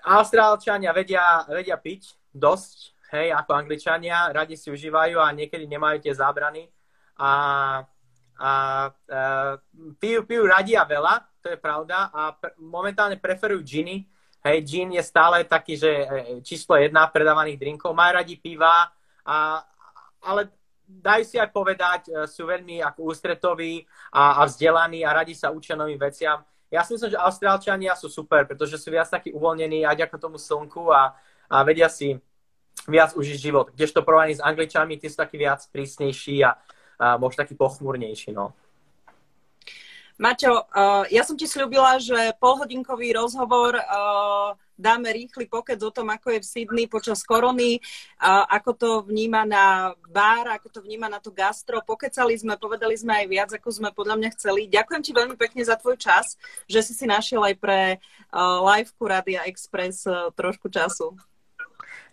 Austrálčania 0.08 0.96
vedia, 0.96 1.44
vedia 1.44 1.76
piť 1.76 2.16
dosť, 2.32 2.93
hej, 3.14 3.30
ako 3.30 3.54
Angličania, 3.54 4.34
radi 4.34 4.58
si 4.58 4.74
užívajú 4.74 5.22
a 5.22 5.30
niekedy 5.32 5.70
nemajú 5.70 6.02
tie 6.02 6.14
zábrany. 6.18 6.66
A, 7.22 7.32
a 8.42 8.52
uh, 8.90 9.54
pijú, 10.02 10.26
pijú 10.26 10.44
radi 10.50 10.74
a 10.74 10.84
veľa, 10.84 11.22
to 11.38 11.54
je 11.54 11.60
pravda, 11.62 12.10
a 12.10 12.34
pre, 12.34 12.58
momentálne 12.58 13.22
preferujú 13.22 13.62
džiny. 13.62 14.10
Hej, 14.44 14.58
gin 14.68 14.90
je 14.92 15.04
stále 15.06 15.48
taký, 15.48 15.80
že 15.80 15.88
e, 15.88 16.06
číslo 16.44 16.76
jedna 16.76 17.08
predávaných 17.08 17.64
drinkov. 17.64 17.96
Majú 17.96 18.12
radi 18.20 18.36
piva, 18.36 18.92
a, 19.24 19.64
ale 20.20 20.52
dajú 20.84 21.24
si 21.24 21.40
aj 21.40 21.48
povedať, 21.48 22.02
e, 22.12 22.28
sú 22.28 22.52
veľmi 22.52 22.84
ako 22.84 23.08
ústretoví 23.08 23.88
a, 24.12 24.44
a 24.44 24.52
vzdelaní 24.52 25.08
a 25.08 25.16
radi 25.16 25.32
sa 25.32 25.48
učia 25.48 25.80
novým 25.80 25.96
veciam 25.96 26.44
ja 26.74 26.82
si 26.82 26.98
myslím, 26.98 27.14
že 27.14 27.22
Austrálčania 27.22 27.94
sú 27.94 28.10
super, 28.10 28.50
pretože 28.50 28.82
sú 28.82 28.90
viac 28.90 29.06
takí 29.06 29.30
uvoľnení 29.30 29.86
aj 29.86 30.10
ako 30.10 30.18
tomu 30.18 30.38
slnku 30.42 30.90
a, 30.90 31.14
a 31.46 31.62
vedia 31.62 31.86
si 31.86 32.18
viac 32.88 33.16
užiť 33.16 33.38
život. 33.40 33.72
Kdežto 33.72 34.04
porovnaní 34.04 34.36
s 34.36 34.44
Angličanmi, 34.44 35.00
tí 35.00 35.08
sú 35.08 35.20
takí 35.20 35.40
viac 35.40 35.64
prísnejší 35.72 36.44
a, 36.44 36.60
a 37.00 37.16
možno 37.16 37.44
taký 37.44 37.56
pochmúrnejší. 37.56 38.36
No. 38.36 38.52
Maťo, 40.14 40.70
uh, 40.70 41.10
ja 41.10 41.26
som 41.26 41.34
ti 41.34 41.50
slúbila, 41.50 41.98
že 41.98 42.38
polhodinkový 42.38 43.18
rozhovor 43.18 43.74
uh, 43.74 44.54
dáme 44.78 45.10
rýchly 45.10 45.50
pokec 45.50 45.82
o 45.82 45.90
tom, 45.90 46.14
ako 46.14 46.38
je 46.38 46.40
v 46.40 46.50
Sydney 46.54 46.86
počas 46.86 47.26
korony, 47.26 47.82
uh, 48.22 48.46
ako 48.46 48.72
to 48.78 48.90
vníma 49.10 49.42
na 49.42 49.98
bar, 50.14 50.54
ako 50.54 50.70
to 50.70 50.80
vníma 50.86 51.10
na 51.10 51.18
to 51.18 51.34
gastro. 51.34 51.82
Pokecali 51.82 52.38
sme, 52.38 52.62
povedali 52.62 52.94
sme 52.94 53.26
aj 53.26 53.28
viac, 53.28 53.50
ako 53.58 53.70
sme 53.74 53.90
podľa 53.90 54.22
mňa 54.22 54.30
chceli. 54.38 54.70
Ďakujem 54.70 55.02
ti 55.02 55.12
veľmi 55.18 55.34
pekne 55.34 55.66
za 55.66 55.82
tvoj 55.82 55.98
čas, 55.98 56.38
že 56.70 56.86
si 56.86 56.94
si 56.94 57.10
našiel 57.10 57.42
aj 57.42 57.56
pre 57.58 57.98
liveku 58.38 59.04
Radia 59.10 59.50
Express 59.50 60.06
trošku 60.38 60.70
času. 60.70 61.18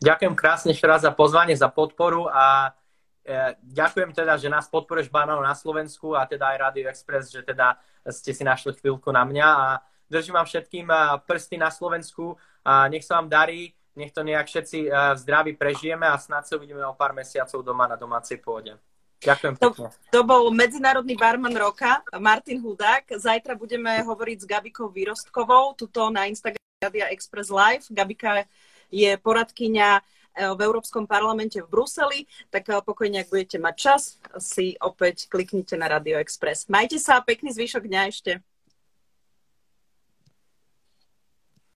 Ďakujem 0.00 0.34
krásne 0.34 0.72
ešte 0.72 0.88
raz 0.88 1.04
za 1.04 1.12
pozvanie, 1.12 1.52
za 1.52 1.68
podporu 1.68 2.26
a 2.32 2.72
E, 3.20 3.54
ďakujem 3.62 4.10
teda, 4.16 4.40
že 4.40 4.48
nás 4.48 4.66
podporuješ 4.66 5.12
banánov 5.12 5.44
na 5.44 5.52
Slovensku 5.52 6.16
a 6.16 6.24
teda 6.24 6.56
aj 6.56 6.60
Radio 6.66 6.88
Express, 6.88 7.28
že 7.28 7.44
teda 7.44 7.76
ste 8.08 8.32
si 8.32 8.42
našli 8.42 8.72
chvíľku 8.74 9.12
na 9.12 9.28
mňa 9.28 9.46
a 9.46 9.66
držím 10.08 10.40
vám 10.40 10.48
všetkým 10.48 10.88
prsty 11.28 11.60
na 11.60 11.68
Slovensku 11.68 12.40
a 12.64 12.88
nech 12.88 13.04
sa 13.04 13.20
vám 13.20 13.28
darí, 13.28 13.76
nech 13.92 14.10
to 14.10 14.24
nejak 14.24 14.48
všetci 14.48 14.88
v 14.88 15.18
zdraví 15.20 15.52
prežijeme 15.52 16.08
a 16.08 16.16
snad 16.16 16.48
sa 16.48 16.56
uvidíme 16.56 16.80
o 16.88 16.96
pár 16.96 17.12
mesiacov 17.12 17.60
doma 17.60 17.84
na 17.84 18.00
domácej 18.00 18.40
pôde. 18.40 18.72
Ďakujem 19.20 19.54
pekne. 19.60 19.92
To, 19.92 20.16
to 20.16 20.20
bol 20.24 20.48
medzinárodný 20.48 21.12
barman 21.12 21.52
roka, 21.52 22.00
Martin 22.16 22.56
Hudák. 22.64 23.20
Zajtra 23.20 23.52
budeme 23.52 24.00
hovoriť 24.00 24.36
s 24.42 24.46
Gabikou 24.48 24.88
Výrostkovou, 24.88 25.76
tuto 25.76 26.08
na 26.08 26.24
Instagram 26.24 26.56
Radia 26.80 27.12
Express 27.12 27.52
Live. 27.52 27.84
Gabika 27.92 28.48
je 28.90 29.16
poradkyňa 29.18 30.02
E, 30.30 30.46
v 30.54 30.60
Európskom 30.62 31.10
parlamente 31.10 31.58
v 31.58 31.66
Bruseli, 31.66 32.20
tak 32.54 32.70
e, 32.70 32.78
pokojne, 32.78 33.26
ak 33.26 33.32
budete 33.34 33.58
mať 33.58 33.74
čas, 33.74 34.02
si 34.38 34.78
opäť 34.78 35.26
kliknite 35.26 35.74
na 35.74 35.90
Radio 35.90 36.22
Express. 36.22 36.70
Majte 36.70 37.02
sa, 37.02 37.18
pekný 37.18 37.50
zvyšok 37.50 37.84
dňa 37.90 38.02
ešte. 38.08 38.32